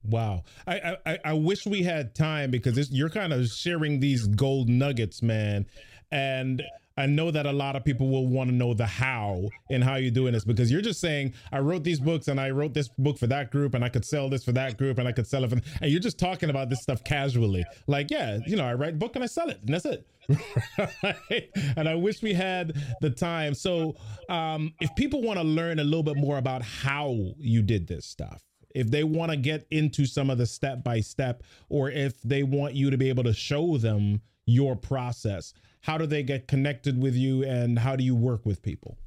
Wow, 0.02 0.44
I, 0.66 0.96
I 1.04 1.18
I 1.26 1.32
wish 1.34 1.66
we 1.66 1.82
had 1.82 2.14
time 2.14 2.50
because 2.50 2.90
you're 2.90 3.10
kind 3.10 3.32
of 3.32 3.48
sharing 3.48 4.00
these 4.00 4.26
gold 4.26 4.68
nuggets, 4.68 5.22
man, 5.22 5.66
and 6.10 6.62
I 7.00 7.06
know 7.06 7.30
that 7.30 7.46
a 7.46 7.52
lot 7.52 7.76
of 7.76 7.84
people 7.84 8.08
will 8.08 8.26
want 8.26 8.50
to 8.50 8.54
know 8.54 8.74
the 8.74 8.86
how 8.86 9.48
and 9.70 9.82
how 9.82 9.96
you're 9.96 10.10
doing 10.10 10.34
this 10.34 10.44
because 10.44 10.70
you're 10.70 10.82
just 10.82 11.00
saying 11.00 11.34
I 11.50 11.58
wrote 11.60 11.82
these 11.82 11.98
books 11.98 12.28
and 12.28 12.40
I 12.40 12.50
wrote 12.50 12.74
this 12.74 12.88
book 12.88 13.18
for 13.18 13.26
that 13.28 13.50
group 13.50 13.74
and 13.74 13.84
I 13.84 13.88
could 13.88 14.04
sell 14.04 14.28
this 14.28 14.44
for 14.44 14.52
that 14.52 14.76
group 14.76 14.98
and 14.98 15.08
I 15.08 15.12
could 15.12 15.26
sell 15.26 15.44
it 15.44 15.50
for 15.50 15.56
and 15.80 15.90
you're 15.90 16.00
just 16.00 16.18
talking 16.18 16.50
about 16.50 16.68
this 16.68 16.82
stuff 16.82 17.02
casually. 17.02 17.64
Like 17.86 18.10
yeah 18.10 18.38
you 18.46 18.56
know 18.56 18.64
I 18.64 18.74
write 18.74 18.98
book 18.98 19.16
and 19.16 19.24
I 19.24 19.26
sell 19.26 19.48
it 19.48 19.60
and 19.62 19.74
that's 19.74 19.86
it. 19.86 20.06
And 21.76 21.88
I 21.88 21.94
wish 21.94 22.22
we 22.22 22.34
had 22.34 22.76
the 23.00 23.10
time. 23.10 23.54
So 23.54 23.96
um, 24.28 24.72
if 24.80 24.94
people 24.96 25.22
want 25.22 25.38
to 25.38 25.44
learn 25.44 25.78
a 25.78 25.84
little 25.84 26.02
bit 26.02 26.16
more 26.16 26.38
about 26.38 26.62
how 26.62 27.34
you 27.38 27.62
did 27.62 27.86
this 27.86 28.06
stuff 28.06 28.42
if 28.74 28.88
they 28.90 29.02
want 29.02 29.32
to 29.32 29.36
get 29.36 29.66
into 29.70 30.06
some 30.06 30.30
of 30.30 30.38
the 30.38 30.46
step 30.46 30.84
by 30.84 31.00
step 31.00 31.42
or 31.68 31.90
if 31.90 32.20
they 32.22 32.44
want 32.44 32.74
you 32.74 32.90
to 32.90 32.96
be 32.96 33.08
able 33.08 33.24
to 33.24 33.32
show 33.32 33.76
them 33.76 34.20
your 34.46 34.76
process 34.76 35.54
how 35.80 35.98
do 35.98 36.06
they 36.06 36.22
get 36.22 36.46
connected 36.46 37.00
with 37.00 37.14
you 37.14 37.44
and 37.44 37.78
how 37.78 37.96
do 37.96 38.04
you 38.04 38.14
work 38.14 38.44
with 38.44 38.62
people? 38.62 38.98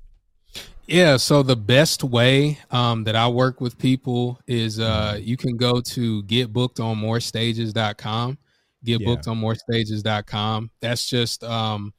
Yeah, 0.86 1.16
so 1.18 1.44
the 1.44 1.56
best 1.56 2.04
way 2.04 2.60
um, 2.70 3.06
that 3.06 3.16
I 3.16 3.30
work 3.30 3.62
with 3.62 3.78
people 3.78 4.42
is 4.48 4.82
uh, 4.82 5.14
mm-hmm. 5.14 5.24
you 5.24 5.38
can 5.38 5.56
go 5.56 5.80
to 5.80 6.24
getbookedonmorestages.com, 6.24 8.38
getbookedonmorestages.com. 8.86 10.72
That's 10.82 11.10
just 11.10 11.46
um, 11.46 11.94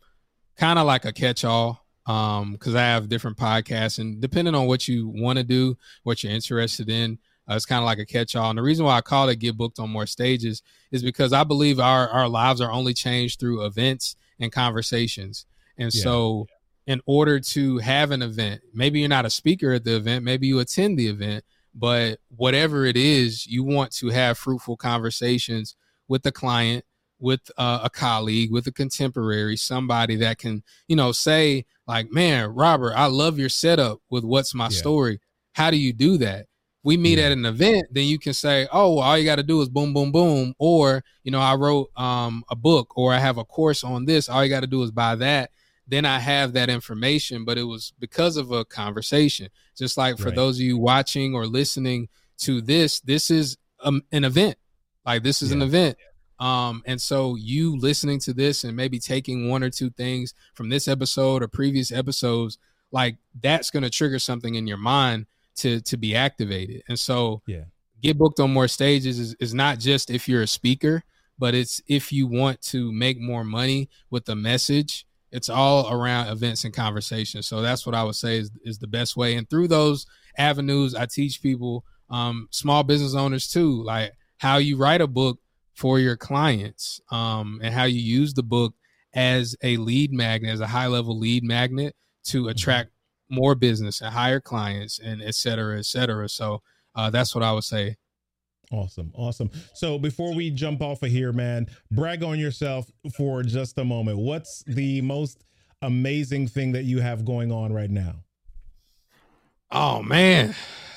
kind 0.56 0.78
of 0.78 0.84
like 0.86 1.06
a 1.06 1.12
catch-all 1.12 1.82
because 2.04 2.74
um, 2.74 2.76
I 2.76 2.82
have 2.82 3.08
different 3.08 3.38
podcasts, 3.38 4.00
and 4.00 4.20
depending 4.20 4.54
on 4.54 4.66
what 4.66 4.86
you 4.86 5.08
want 5.08 5.38
to 5.38 5.44
do, 5.44 5.78
what 6.02 6.22
you're 6.22 6.32
interested 6.32 6.90
in, 6.90 7.18
uh, 7.48 7.54
it's 7.54 7.64
kind 7.64 7.78
of 7.78 7.86
like 7.86 7.98
a 7.98 8.04
catch-all. 8.04 8.50
And 8.50 8.58
the 8.58 8.62
reason 8.62 8.84
why 8.84 8.98
I 8.98 9.00
call 9.00 9.30
it 9.30 9.38
"Get 9.38 9.56
Booked 9.56 9.78
on 9.78 9.88
More 9.88 10.06
Stages" 10.06 10.60
is 10.90 11.02
because 11.02 11.32
I 11.32 11.44
believe 11.44 11.80
our 11.80 12.10
our 12.10 12.28
lives 12.28 12.60
are 12.60 12.70
only 12.70 12.92
changed 12.92 13.40
through 13.40 13.64
events 13.64 14.16
and 14.40 14.52
conversations. 14.52 15.46
And 15.78 15.94
yeah. 15.94 16.02
so, 16.02 16.46
in 16.86 17.00
order 17.06 17.40
to 17.40 17.78
have 17.78 18.10
an 18.10 18.22
event, 18.22 18.60
maybe 18.74 19.00
you're 19.00 19.08
not 19.08 19.24
a 19.24 19.30
speaker 19.30 19.72
at 19.72 19.84
the 19.84 19.96
event, 19.96 20.24
maybe 20.24 20.46
you 20.46 20.58
attend 20.58 20.98
the 20.98 21.08
event, 21.08 21.44
but 21.74 22.18
whatever 22.36 22.84
it 22.84 22.96
is, 22.96 23.46
you 23.46 23.64
want 23.64 23.90
to 23.92 24.08
have 24.08 24.38
fruitful 24.38 24.76
conversations 24.76 25.76
with 26.08 26.22
the 26.22 26.32
client, 26.32 26.84
with 27.18 27.50
uh, 27.56 27.80
a 27.82 27.90
colleague, 27.90 28.52
with 28.52 28.66
a 28.66 28.72
contemporary, 28.72 29.56
somebody 29.56 30.16
that 30.16 30.38
can, 30.38 30.62
you 30.86 30.94
know, 30.94 31.10
say, 31.10 31.64
like, 31.86 32.12
man, 32.12 32.54
Robert, 32.54 32.92
I 32.94 33.06
love 33.06 33.38
your 33.38 33.48
setup 33.48 34.00
with 34.10 34.24
what's 34.24 34.54
my 34.54 34.64
yeah. 34.64 34.70
story. 34.70 35.20
How 35.52 35.70
do 35.70 35.78
you 35.78 35.92
do 35.92 36.18
that? 36.18 36.46
We 36.84 36.98
meet 36.98 37.18
yeah. 37.18 37.24
at 37.24 37.32
an 37.32 37.46
event, 37.46 37.86
then 37.90 38.04
you 38.04 38.18
can 38.18 38.34
say, 38.34 38.68
"Oh, 38.70 38.98
all 38.98 39.18
you 39.18 39.24
got 39.24 39.36
to 39.36 39.42
do 39.42 39.60
is 39.62 39.68
boom, 39.68 39.92
boom, 39.94 40.12
boom," 40.12 40.54
or 40.58 41.02
you 41.24 41.32
know, 41.32 41.40
I 41.40 41.54
wrote 41.54 41.90
um, 41.96 42.44
a 42.50 42.54
book 42.54 42.96
or 42.96 43.12
I 43.12 43.18
have 43.18 43.38
a 43.38 43.44
course 43.44 43.82
on 43.82 44.04
this. 44.04 44.28
All 44.28 44.44
you 44.44 44.50
got 44.50 44.60
to 44.60 44.66
do 44.66 44.82
is 44.82 44.90
buy 44.90 45.16
that. 45.16 45.50
Then 45.88 46.04
I 46.04 46.18
have 46.18 46.52
that 46.52 46.68
information, 46.68 47.44
but 47.44 47.58
it 47.58 47.64
was 47.64 47.92
because 47.98 48.36
of 48.36 48.52
a 48.52 48.64
conversation. 48.64 49.48
Just 49.76 49.96
like 49.96 50.18
for 50.18 50.26
right. 50.26 50.34
those 50.34 50.58
of 50.58 50.62
you 50.62 50.78
watching 50.78 51.34
or 51.34 51.46
listening 51.46 52.08
to 52.38 52.60
this, 52.60 53.00
this 53.00 53.30
is 53.30 53.56
um, 53.82 54.02
an 54.12 54.24
event. 54.24 54.56
Like 55.04 55.22
this 55.22 55.42
is 55.42 55.50
yeah. 55.50 55.56
an 55.56 55.62
event. 55.62 55.96
Um, 56.38 56.82
and 56.86 57.00
so 57.00 57.36
you 57.36 57.78
listening 57.78 58.18
to 58.20 58.34
this 58.34 58.64
and 58.64 58.76
maybe 58.76 58.98
taking 58.98 59.48
one 59.48 59.62
or 59.62 59.70
two 59.70 59.88
things 59.90 60.34
from 60.54 60.68
this 60.68 60.88
episode 60.88 61.42
or 61.42 61.48
previous 61.48 61.92
episodes, 61.92 62.58
like 62.92 63.16
that's 63.40 63.70
going 63.70 63.84
to 63.84 63.90
trigger 63.90 64.18
something 64.18 64.54
in 64.54 64.66
your 64.66 64.76
mind 64.76 65.26
to 65.56 65.80
to 65.80 65.96
be 65.96 66.14
activated. 66.16 66.82
And 66.88 66.98
so 66.98 67.42
yeah. 67.46 67.64
Get 68.04 68.18
booked 68.18 68.38
on 68.38 68.52
more 68.52 68.68
stages 68.68 69.18
is, 69.18 69.34
is 69.40 69.54
not 69.54 69.78
just 69.78 70.10
if 70.10 70.28
you're 70.28 70.42
a 70.42 70.46
speaker, 70.46 71.02
but 71.38 71.54
it's 71.54 71.80
if 71.86 72.12
you 72.12 72.26
want 72.26 72.60
to 72.60 72.92
make 72.92 73.18
more 73.18 73.44
money 73.44 73.88
with 74.10 74.26
the 74.26 74.36
message. 74.36 75.06
It's 75.32 75.48
all 75.48 75.90
around 75.90 76.28
events 76.28 76.64
and 76.64 76.74
conversations. 76.74 77.48
So 77.48 77.62
that's 77.62 77.86
what 77.86 77.94
I 77.94 78.04
would 78.04 78.14
say 78.14 78.38
is, 78.38 78.50
is 78.62 78.78
the 78.78 78.86
best 78.86 79.16
way. 79.16 79.36
And 79.36 79.48
through 79.48 79.68
those 79.68 80.06
avenues, 80.36 80.94
I 80.94 81.06
teach 81.06 81.40
people, 81.40 81.82
um, 82.10 82.46
small 82.50 82.82
business 82.82 83.14
owners 83.14 83.48
too, 83.48 83.82
like 83.82 84.12
how 84.36 84.58
you 84.58 84.76
write 84.76 85.00
a 85.00 85.06
book 85.06 85.40
for 85.72 85.98
your 85.98 86.18
clients 86.18 87.00
um, 87.10 87.58
and 87.64 87.72
how 87.72 87.84
you 87.84 88.00
use 88.00 88.34
the 88.34 88.42
book 88.42 88.74
as 89.14 89.56
a 89.62 89.78
lead 89.78 90.12
magnet, 90.12 90.52
as 90.52 90.60
a 90.60 90.66
high 90.66 90.88
level 90.88 91.18
lead 91.18 91.42
magnet 91.42 91.96
to 92.24 92.42
mm-hmm. 92.42 92.50
attract 92.50 92.90
more 93.34 93.54
business 93.54 94.00
and 94.00 94.12
hire 94.12 94.40
clients 94.40 94.98
and 94.98 95.22
et 95.22 95.34
cetera, 95.34 95.78
et 95.78 95.86
cetera. 95.86 96.28
So 96.28 96.62
uh, 96.94 97.10
that's 97.10 97.34
what 97.34 97.44
I 97.44 97.52
would 97.52 97.64
say. 97.64 97.96
Awesome. 98.72 99.12
Awesome. 99.14 99.50
So 99.74 99.98
before 99.98 100.34
we 100.34 100.50
jump 100.50 100.80
off 100.80 101.02
of 101.02 101.10
here, 101.10 101.32
man, 101.32 101.66
brag 101.90 102.22
on 102.22 102.38
yourself 102.38 102.90
for 103.16 103.42
just 103.42 103.78
a 103.78 103.84
moment. 103.84 104.18
What's 104.18 104.64
the 104.66 105.00
most 105.02 105.44
amazing 105.82 106.48
thing 106.48 106.72
that 106.72 106.84
you 106.84 107.00
have 107.00 107.24
going 107.24 107.52
on 107.52 107.72
right 107.72 107.90
now? 107.90 108.24
Oh, 109.70 110.02
man. 110.02 110.54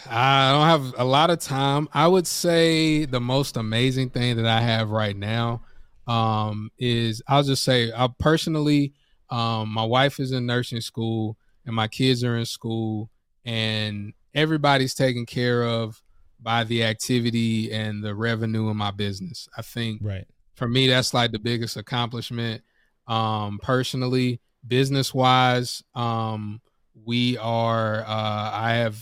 I 0.09 0.51
don't 0.51 0.65
have 0.65 0.93
a 0.97 1.03
lot 1.03 1.29
of 1.29 1.39
time. 1.39 1.89
I 1.93 2.07
would 2.07 2.25
say 2.25 3.05
the 3.05 3.19
most 3.19 3.57
amazing 3.57 4.11
thing 4.11 4.37
that 4.37 4.45
I 4.45 4.61
have 4.61 4.89
right 4.89 5.15
now 5.15 5.63
um, 6.07 6.71
is 6.79 7.21
I'll 7.27 7.43
just 7.43 7.63
say 7.63 7.91
I 7.93 8.07
personally, 8.17 8.93
um, 9.29 9.69
my 9.69 9.83
wife 9.83 10.21
is 10.21 10.31
in 10.31 10.45
nursing 10.45 10.79
school 10.79 11.37
and 11.67 11.75
my 11.75 11.87
kids 11.87 12.23
are 12.23 12.37
in 12.37 12.45
school 12.45 13.11
and 13.45 14.13
everybody's 14.33 14.95
taken 14.95 15.25
care 15.25 15.63
of 15.63 16.01
by 16.39 16.63
the 16.63 16.83
activity 16.83 17.71
and 17.71 18.03
the 18.03 18.15
revenue 18.15 18.69
in 18.69 18.77
my 18.77 18.91
business. 18.91 19.47
I 19.57 19.61
think 19.61 19.99
right. 20.01 20.25
for 20.55 20.67
me 20.67 20.87
that's 20.87 21.13
like 21.13 21.31
the 21.31 21.39
biggest 21.39 21.77
accomplishment 21.77 22.63
um 23.07 23.59
personally, 23.61 24.41
business 24.65 25.13
wise, 25.13 25.83
um 25.93 26.61
we 27.05 27.37
are 27.37 28.01
uh 28.01 28.51
I 28.53 28.73
have 28.75 28.97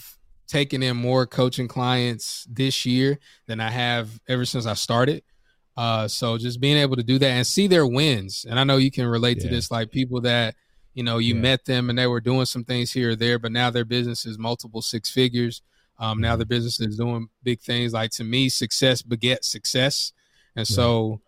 taken 0.48 0.84
in 0.84 0.98
more 0.98 1.26
coaching 1.26 1.68
clients 1.68 2.48
this 2.50 2.86
year 2.86 3.20
than 3.48 3.60
I 3.60 3.70
have 3.70 4.20
ever 4.28 4.46
since 4.46 4.66
I 4.66 4.74
started. 4.74 5.24
Uh 5.78 6.08
so 6.08 6.38
just 6.38 6.60
being 6.60 6.78
able 6.78 6.96
to 6.96 7.04
do 7.04 7.20
that 7.20 7.30
and 7.30 7.46
see 7.46 7.68
their 7.68 7.86
wins. 7.86 8.46
And 8.50 8.60
I 8.60 8.64
know 8.64 8.78
you 8.78 8.92
can 8.92 9.08
relate 9.08 9.38
yeah. 9.38 9.44
to 9.44 9.50
this 9.50 9.70
like 9.70 9.92
people 9.92 10.22
that 10.22 10.56
you 10.96 11.04
know, 11.04 11.20
you 11.20 11.36
yeah. 11.36 11.42
met 11.42 11.66
them 11.66 11.90
and 11.90 12.00
they 12.00 12.08
were 12.08 12.22
doing 12.22 12.46
some 12.46 12.64
things 12.64 12.92
here 12.92 13.12
or 13.12 13.16
there, 13.16 13.38
but 13.38 13.52
now 13.52 13.70
their 13.70 13.86
business 13.86 14.26
is 14.26 14.40
multiple 14.40 14.82
six 14.82 15.12
figures. 15.12 15.62
Um, 16.00 16.20
now 16.20 16.32
mm-hmm. 16.32 16.40
the 16.40 16.46
business 16.48 16.80
is 16.80 16.98
doing 16.98 17.28
big 17.44 17.62
things. 17.62 17.94
Like 17.94 18.12
to 18.12 18.24
me, 18.24 18.50
success 18.50 19.04
begets 19.04 19.48
success. 19.48 20.14
And 20.56 20.68
so 20.68 21.22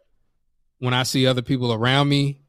when 0.79 0.93
I 0.93 1.03
see 1.03 1.27
other 1.27 1.41
people 1.41 1.73
around 1.73 2.09
me 2.09 2.39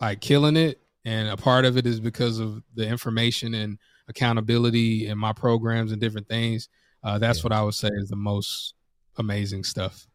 like 0.00 0.20
killing 0.20 0.56
it, 0.56 0.80
and 1.04 1.28
a 1.28 1.36
part 1.36 1.64
of 1.64 1.78
it 1.78 1.86
is 1.86 2.00
because 2.00 2.38
of 2.38 2.62
the 2.74 2.86
information 2.86 3.54
and 3.54 3.78
accountability 4.08 5.06
in 5.06 5.16
my 5.16 5.32
programs 5.32 5.92
and 5.92 6.00
different 6.00 6.28
things. 6.28 6.68
Uh, 7.02 7.18
that's 7.18 7.38
yeah. 7.38 7.42
what 7.44 7.52
I 7.52 7.62
would 7.62 7.74
say 7.74 7.88
is 7.88 8.08
the 8.08 8.16
most 8.16 8.74
amazing 9.16 9.64
stuff. 9.64 10.06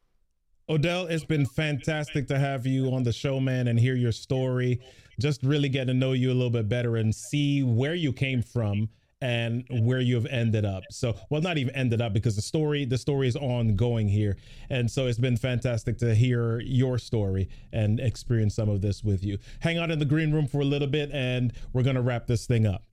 Odell, 0.70 1.08
it's 1.08 1.26
been 1.26 1.46
fantastic 1.46 2.28
to 2.28 2.40
have 2.40 2.66
you 2.66 2.94
on 2.94 3.04
the 3.04 3.12
show, 3.12 3.40
man, 3.40 3.68
and 3.68 3.80
hear 3.80 3.96
your 3.96 4.12
story. 4.12 4.80
Just 5.20 5.44
really 5.44 5.70
get 5.70 5.86
to 5.86 5.94
know 5.94 6.14
you 6.14 6.32
a 6.32 6.34
little 6.34 6.50
bit 6.50 6.68
better 6.68 6.98
and 6.98 7.14
see 7.14 7.64
where 7.64 7.96
you 7.96 8.14
came 8.14 8.42
from 8.42 8.90
and 9.24 9.64
where 9.70 10.02
you 10.02 10.16
have 10.16 10.26
ended 10.26 10.66
up. 10.66 10.84
So, 10.92 11.16
well, 11.30 11.42
not 11.42 11.58
even 11.58 11.74
ended 11.76 12.02
up 12.02 12.12
because 12.12 12.36
the 12.36 12.42
story 12.42 12.84
the 12.84 12.98
story 12.98 13.30
is 13.30 13.38
ongoing 13.38 14.10
here, 14.10 14.36
and 14.70 14.92
so 14.92 15.08
it's 15.08 15.18
been 15.18 15.38
fantastic 15.38 15.98
to 16.00 16.14
hear 16.14 16.60
your 16.60 16.98
story 16.98 17.48
and 17.72 18.02
experience 18.02 18.56
some 18.56 18.70
of 18.70 18.82
this 18.82 19.02
with 19.02 19.24
you. 19.24 19.38
Hang 19.62 19.78
out 19.78 19.92
in 19.92 20.00
the 20.00 20.06
green 20.06 20.34
room 20.34 20.46
for 20.46 20.60
a 20.60 20.66
little 20.66 20.90
bit, 20.90 21.10
and 21.14 21.54
we're 21.72 21.84
gonna 21.84 22.02
wrap 22.02 22.28
this 22.28 22.46
thing 22.46 22.66
up. 22.66 22.84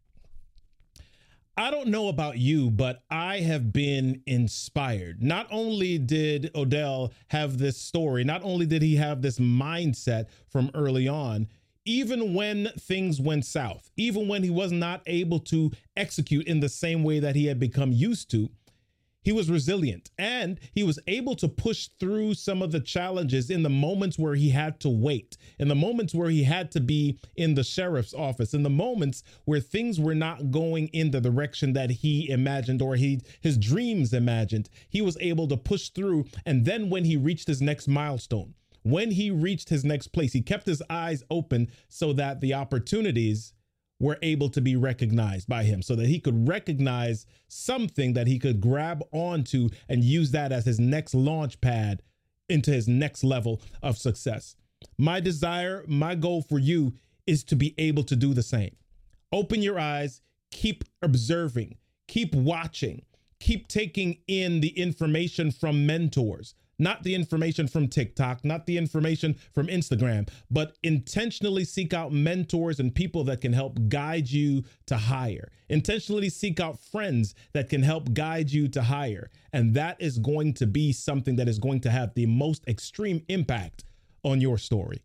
I 1.56 1.70
don't 1.70 1.88
know 1.88 2.08
about 2.08 2.38
you, 2.38 2.70
but 2.70 3.02
I 3.10 3.40
have 3.40 3.72
been 3.72 4.22
inspired. 4.24 5.22
Not 5.22 5.48
only 5.50 5.98
did 5.98 6.50
Odell 6.54 7.12
have 7.28 7.58
this 7.58 7.76
story, 7.76 8.22
not 8.24 8.42
only 8.44 8.66
did 8.66 8.82
he 8.82 8.96
have 8.96 9.20
this 9.20 9.38
mindset 9.38 10.28
from 10.48 10.70
early 10.74 11.08
on, 11.08 11.48
even 11.84 12.34
when 12.34 12.68
things 12.78 13.20
went 13.20 13.44
south, 13.44 13.90
even 13.96 14.28
when 14.28 14.42
he 14.42 14.50
was 14.50 14.72
not 14.72 15.02
able 15.06 15.40
to 15.40 15.70
execute 15.96 16.46
in 16.46 16.60
the 16.60 16.68
same 16.68 17.02
way 17.02 17.20
that 17.20 17.36
he 17.36 17.46
had 17.46 17.58
become 17.58 17.92
used 17.92 18.30
to, 18.30 18.50
he 19.22 19.32
was 19.32 19.50
resilient 19.50 20.10
and 20.18 20.58
he 20.72 20.82
was 20.82 20.98
able 21.06 21.36
to 21.36 21.48
push 21.48 21.88
through 21.98 22.34
some 22.34 22.62
of 22.62 22.72
the 22.72 22.80
challenges 22.80 23.50
in 23.50 23.62
the 23.62 23.68
moments 23.68 24.18
where 24.18 24.34
he 24.34 24.48
had 24.48 24.80
to 24.80 24.88
wait, 24.88 25.36
in 25.58 25.68
the 25.68 25.74
moments 25.74 26.14
where 26.14 26.30
he 26.30 26.42
had 26.42 26.70
to 26.72 26.80
be 26.80 27.18
in 27.36 27.54
the 27.54 27.64
sheriff's 27.64 28.14
office, 28.14 28.54
in 28.54 28.62
the 28.62 28.70
moments 28.70 29.22
where 29.44 29.60
things 29.60 30.00
were 30.00 30.14
not 30.14 30.50
going 30.50 30.88
in 30.88 31.10
the 31.10 31.20
direction 31.20 31.74
that 31.74 31.90
he 31.90 32.30
imagined 32.30 32.80
or 32.80 32.96
he 32.96 33.20
his 33.40 33.58
dreams 33.58 34.14
imagined. 34.14 34.70
He 34.88 35.02
was 35.02 35.18
able 35.20 35.46
to 35.48 35.56
push 35.56 35.90
through 35.90 36.24
and 36.46 36.64
then 36.64 36.88
when 36.88 37.04
he 37.04 37.16
reached 37.16 37.48
his 37.48 37.60
next 37.60 37.88
milestone, 37.88 38.54
when 38.82 39.10
he 39.10 39.30
reached 39.30 39.68
his 39.68 39.84
next 39.84 40.08
place, 40.08 40.32
he 40.32 40.40
kept 40.40 40.66
his 40.66 40.82
eyes 40.88 41.22
open 41.30 41.70
so 41.88 42.12
that 42.14 42.40
the 42.40 42.54
opportunities 42.54 43.52
were 43.98 44.18
able 44.22 44.48
to 44.48 44.60
be 44.62 44.74
recognized 44.74 45.46
by 45.46 45.62
him 45.62 45.82
so 45.82 45.94
that 45.94 46.06
he 46.06 46.18
could 46.18 46.48
recognize 46.48 47.26
something 47.48 48.14
that 48.14 48.26
he 48.26 48.38
could 48.38 48.60
grab 48.60 49.02
onto 49.12 49.68
and 49.88 50.02
use 50.02 50.30
that 50.30 50.52
as 50.52 50.64
his 50.64 50.80
next 50.80 51.14
launch 51.14 51.60
pad 51.60 52.02
into 52.48 52.70
his 52.70 52.88
next 52.88 53.22
level 53.22 53.60
of 53.82 53.98
success. 53.98 54.56
My 54.98 55.20
desire, 55.20 55.84
my 55.86 56.14
goal 56.14 56.40
for 56.40 56.58
you 56.58 56.94
is 57.26 57.44
to 57.44 57.56
be 57.56 57.74
able 57.76 58.02
to 58.04 58.16
do 58.16 58.32
the 58.32 58.42
same. 58.42 58.74
Open 59.30 59.62
your 59.62 59.78
eyes, 59.78 60.22
keep 60.50 60.82
observing, 61.02 61.76
keep 62.08 62.34
watching, 62.34 63.02
keep 63.38 63.68
taking 63.68 64.18
in 64.26 64.60
the 64.60 64.70
information 64.70 65.50
from 65.50 65.86
mentors, 65.86 66.54
not 66.80 67.02
the 67.02 67.14
information 67.14 67.68
from 67.68 67.86
TikTok, 67.86 68.44
not 68.44 68.66
the 68.66 68.78
information 68.78 69.36
from 69.52 69.66
Instagram, 69.66 70.28
but 70.50 70.76
intentionally 70.82 71.64
seek 71.64 71.92
out 71.92 72.12
mentors 72.12 72.80
and 72.80 72.94
people 72.94 73.22
that 73.24 73.40
can 73.40 73.52
help 73.52 73.78
guide 73.88 74.30
you 74.30 74.64
to 74.86 74.96
higher. 74.96 75.52
Intentionally 75.68 76.30
seek 76.30 76.58
out 76.58 76.80
friends 76.80 77.34
that 77.52 77.68
can 77.68 77.82
help 77.82 78.12
guide 78.14 78.50
you 78.50 78.66
to 78.68 78.82
higher. 78.82 79.30
And 79.52 79.74
that 79.74 80.00
is 80.00 80.18
going 80.18 80.54
to 80.54 80.66
be 80.66 80.92
something 80.92 81.36
that 81.36 81.48
is 81.48 81.58
going 81.58 81.80
to 81.80 81.90
have 81.90 82.14
the 82.14 82.26
most 82.26 82.66
extreme 82.66 83.22
impact 83.28 83.84
on 84.24 84.40
your 84.40 84.58
story. 84.58 85.02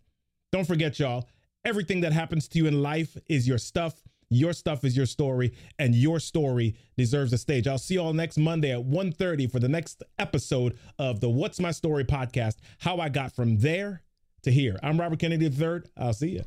Don't 0.51 0.67
forget, 0.67 0.99
y'all, 0.99 1.27
everything 1.65 2.01
that 2.01 2.13
happens 2.13 2.47
to 2.47 2.57
you 2.57 2.67
in 2.67 2.81
life 2.81 3.17
is 3.27 3.47
your 3.47 3.57
stuff 3.57 4.01
your 4.29 4.53
stuff 4.53 4.83
is 4.83 4.97
your 4.97 5.05
story, 5.05 5.53
and 5.77 5.93
your 5.93 6.19
story 6.19 6.75
deserves 6.97 7.31
a 7.33 7.37
stage. 7.37 7.67
I'll 7.67 7.77
see 7.77 7.95
y'all 7.95 8.13
next 8.13 8.37
Monday 8.37 8.71
at 8.71 8.85
1.30 8.85 9.51
for 9.51 9.59
the 9.59 9.69
next 9.69 10.03
episode 10.17 10.77
of 10.97 11.19
the 11.19 11.29
What's 11.29 11.59
My 11.59 11.71
Story 11.71 12.05
podcast, 12.05 12.55
how 12.79 12.97
I 12.97 13.09
got 13.09 13.35
from 13.35 13.59
there 13.59 14.01
to 14.43 14.51
here. 14.51 14.77
I'm 14.81 14.99
Robert 14.99 15.19
Kennedy 15.19 15.45
III. 15.45 15.81
I'll 15.97 16.13
see 16.13 16.39
you. 16.39 16.43